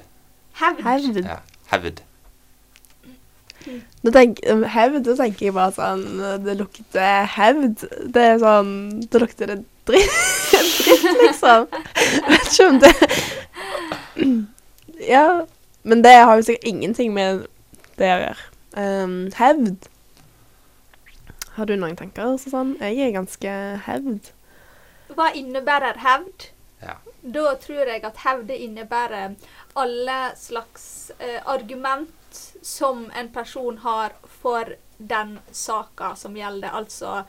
[0.61, 0.83] Hevd.
[0.87, 1.25] Hevd.
[1.27, 1.39] Ja,
[1.73, 2.03] hevd.
[4.03, 6.05] Nå tenk, um, hevd, da tenker jeg bare sånn
[6.45, 7.83] Det lukter hevd.
[8.15, 8.71] Det er sånn
[9.11, 9.59] Da lukter det
[9.89, 10.15] dritt,
[10.79, 11.67] dritt liksom.
[12.07, 12.95] Jeg vet ikke om det
[15.15, 15.27] Ja.
[15.89, 17.47] Men det har jo sikkert ingenting med
[17.99, 18.49] det å gjøre.
[18.79, 19.87] Um, hevd.
[21.57, 22.75] Har du noen tanker, Susann?
[22.83, 23.55] Jeg er ganske
[23.87, 24.33] hevd.
[25.17, 26.51] Hva innebærer hevd?
[26.83, 26.99] Ja.
[27.23, 29.35] Da tror jeg at hevd innebærer
[29.79, 36.75] alle slags eh, argument som en person har for den saka som gjelder.
[36.75, 37.23] Altså,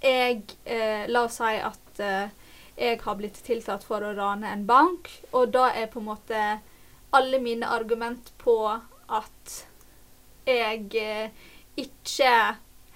[0.00, 2.32] jeg eh, La oss si at eh,
[2.76, 6.40] jeg har blitt tiltalt for å rane en bank, og da er på en måte
[7.12, 9.56] alle mine argument på at
[10.48, 11.28] jeg eh,
[11.78, 12.32] ikke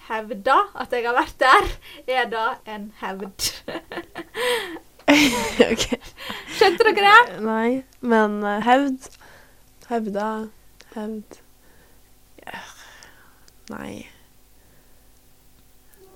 [0.08, 1.70] hevder at jeg har vært der,
[2.18, 3.50] er da en hevd.
[5.72, 5.84] ok.
[6.56, 7.40] Skjønte dere det?
[7.46, 7.70] Nei,
[8.02, 9.08] men uh, hevd
[9.86, 10.30] Hevda
[10.96, 11.38] Hevd
[12.42, 12.62] ja.
[13.70, 13.92] Nei.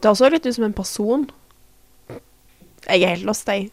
[0.00, 1.26] Det høres også litt ut som en person.
[2.86, 3.68] Jeg er helt lost, jeg.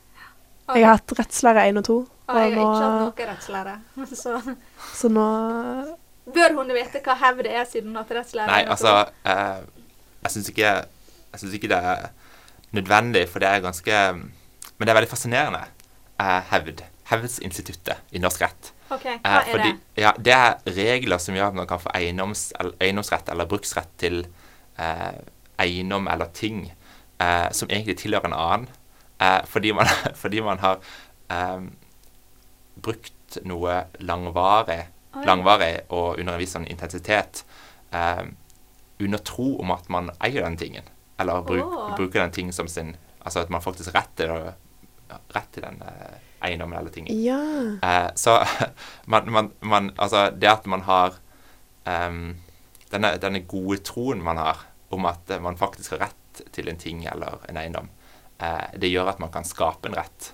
[0.68, 1.98] Jeg har hatt rettslære 1 og 2.
[2.28, 3.76] Og jeg har ikke hatt noe rettslære.
[4.22, 4.34] Så
[4.98, 5.28] så nå
[6.34, 8.50] bør hun vite hva hevd er, siden hun har hatt rettslære.
[8.52, 9.62] Nei, altså eh,
[10.26, 10.74] Jeg syns ikke,
[11.54, 12.10] ikke det er
[12.76, 14.02] nødvendig, for det er ganske
[14.78, 15.64] Men det er veldig fascinerende.
[16.22, 16.84] Eh, hevd.
[17.08, 18.72] Hevdsinstituttet i norsk rett.
[18.90, 20.02] OK, Eh, hva er fordi, det?
[20.04, 24.22] Ja, det er regler som gjør at man kan få eiendoms, eiendomsrett eller bruksrett til
[24.80, 25.18] eh,
[25.60, 26.68] eiendom eller ting
[27.20, 28.68] eh, som egentlig tilhører en annen.
[29.20, 29.88] Eh, fordi, man,
[30.22, 30.80] fordi man har
[31.34, 31.62] eh,
[32.76, 34.86] brukt noe langvarig,
[35.26, 37.44] langvarig og under en viss sånn intensitet
[37.92, 38.24] eh,
[39.00, 40.88] under tro om at man eier den tingen.
[41.20, 41.92] Eller bruk, oh.
[41.98, 42.96] bruker den tingen som sin
[43.28, 44.54] Altså at man faktisk har rett til, å-
[45.36, 47.18] rett til den eh, eiendommen eller tingen.
[47.24, 47.40] Ja.
[47.82, 48.40] Eh, så
[49.12, 51.18] man, man, man Altså, det at man har
[51.86, 52.36] um,
[52.92, 56.78] denne, denne gode troen man har om at eh, man faktisk har rett til en
[56.80, 57.90] ting eller en eiendom,
[58.40, 60.34] eh, det gjør at man kan skape en rett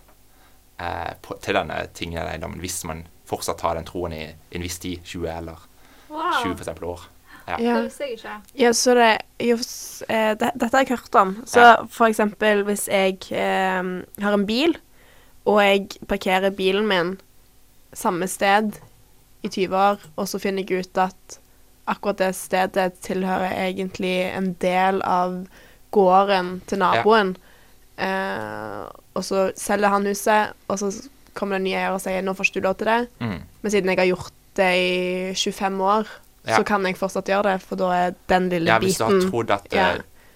[0.77, 4.65] eh, på, til denne tingen eller eiendommen hvis man fortsatt har den troen i en
[4.65, 5.69] viss tid, 20 eller
[6.13, 6.43] Wow.
[6.43, 7.05] 20 for eksempel år.
[7.47, 7.57] Ja.
[7.59, 7.73] Ja.
[7.75, 8.35] Det visste jeg ikke.
[8.55, 11.35] Ja, så det, just, eh, det Dette har jeg hørt om.
[11.45, 11.75] Så Ja.
[11.89, 13.83] for eksempel hvis jeg eh,
[14.23, 14.77] har en bil,
[15.45, 17.17] og jeg parkerer bilen min
[17.93, 18.71] samme sted
[19.43, 21.39] i 20 år, og så finner jeg ut at
[21.87, 25.45] akkurat det stedet tilhører egentlig en del av
[25.91, 27.35] gården til naboen,
[27.97, 30.91] eh, og så selger han huset, og så
[31.35, 33.41] kommer det en ny eier og sier 'nå får ikke du lov til det', Mm.
[33.61, 36.07] men siden jeg har gjort det i 25 år,
[36.45, 36.57] Ja.
[36.57, 39.03] så kan jeg fortsatt gjøre det, for da er den lille biten Ja, hvis du
[39.05, 39.85] har trodd at Ja.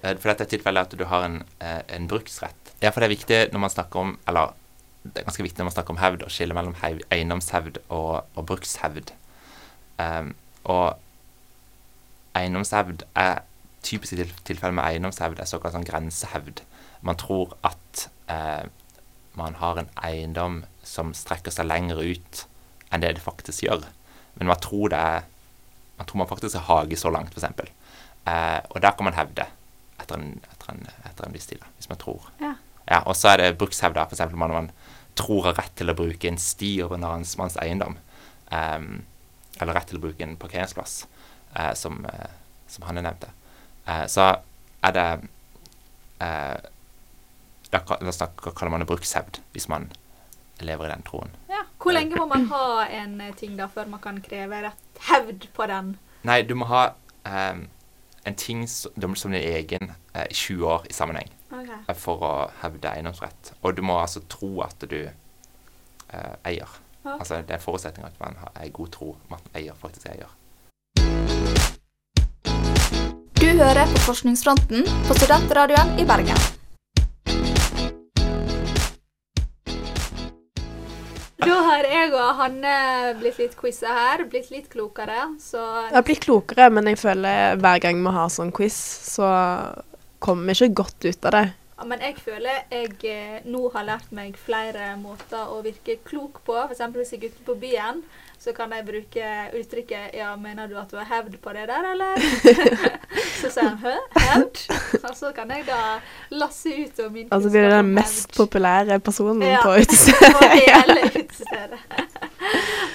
[0.04, 2.72] eh, For dette er tilfellet at du har en, eh, en bruksrett.
[2.82, 4.54] Ja, for det er viktig når man snakker om Eller
[5.04, 8.24] det er ganske viktig når man snakker om hevd, å skille mellom hev, eiendomshevd og,
[8.36, 9.12] og brukshevd.
[10.00, 10.36] Um,
[10.66, 10.98] og
[12.36, 13.40] eiendomshevd er
[13.84, 16.62] typisk til, tilfelle med eiendomshevd er såkalt sånn grensehevd.
[17.06, 18.68] Man tror at eh,
[19.38, 22.44] man har en eiendom som strekker seg lenger ut
[22.92, 23.86] enn det det faktisk gjør.
[24.38, 25.26] Men man tror det er
[25.98, 27.72] man tror man faktisk har hage så langt, f.eks.
[28.28, 29.46] Eh, og der kan man hevde
[29.98, 32.30] etter en, etter en, etter en viss tid, da, hvis man tror.
[32.42, 32.54] Ja.
[32.88, 34.24] Ja, og så er det brukshevda, f.eks.
[34.32, 34.72] når man
[35.18, 37.98] tror har rett til å bruke en sti over en annen manns eiendom.
[38.54, 38.80] Eh,
[39.58, 41.00] eller rett til å bruke en parkeringsplass,
[41.56, 42.30] eh, som, eh,
[42.72, 43.32] som Hanne nevnte.
[43.88, 44.30] Eh, så
[44.84, 45.08] er det
[46.22, 46.58] eh,
[47.68, 49.90] Da, da snakker, kaller man det brukshevd, hvis man
[50.62, 51.34] lever i den troen.
[51.50, 51.64] Ja.
[51.82, 55.48] Hvor lenge må man ha en eh, ting da før man kan kreve rett hevd
[55.54, 55.96] på den?
[56.28, 56.84] Nei, du må ha
[57.24, 57.68] um,
[58.28, 61.30] en ting som, som din egen i i 20 år i sammenheng.
[61.52, 61.78] okay.
[61.88, 62.34] uh, for å
[62.64, 63.54] hevde eiendomsrett.
[63.62, 66.68] Og du må altså tro at du uh, eier.
[67.06, 67.16] Ja.
[67.20, 70.10] Altså Det er en forutsetning at man har god tro om at man eier, faktisk
[70.12, 70.34] eier.
[73.38, 76.57] Du hører på Forskningsfronten på Studentradioen i Bergen.
[81.48, 82.72] Da har jeg og Hanne
[83.22, 87.56] blitt litt quiza her, blitt litt klokere, så Jeg har blitt klokere, men jeg føler
[87.62, 88.76] hver gang vi har sånn quiz,
[89.14, 89.30] så
[90.20, 91.46] kommer vi ikke godt ut av det.
[91.78, 96.42] ja, Men jeg føler jeg eh, nå har lært meg flere måter å virke klok
[96.44, 96.58] på.
[96.66, 96.84] F.eks.
[96.98, 98.04] hvis jeg er ute på byen,
[98.40, 99.30] så kan jeg bruke
[99.60, 102.18] uttrykket 'Ja, mener du at du har hevd på det der, eller?'
[103.42, 103.94] så sier han 'Hø?
[104.16, 106.00] Hevd?' Og så kan jeg da
[106.32, 108.38] lasse ut om min Altså blir det den mest hevd.
[108.38, 109.62] populære personen Ja.
[109.64, 110.34] på utestedet.
[110.42, 111.80] på hele utestedet.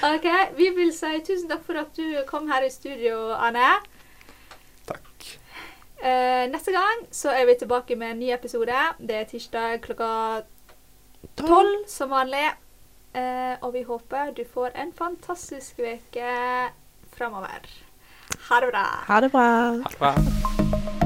[0.02, 0.26] OK.
[0.56, 3.68] Vi vil si tusen takk for at du kom her i studio, Anne.
[4.86, 5.38] Takk.
[6.04, 8.74] Eh, neste gang så er vi tilbake med en ny episode.
[8.98, 10.42] Det er tirsdag klokka
[11.36, 12.50] tolv som vanlig.
[13.14, 16.32] Eh, og vi håper du får en fantastisk uke
[17.16, 17.68] framover.
[18.48, 18.86] Ha det bra.
[19.08, 19.48] Ha det bra.
[19.48, 21.01] Ha det bra.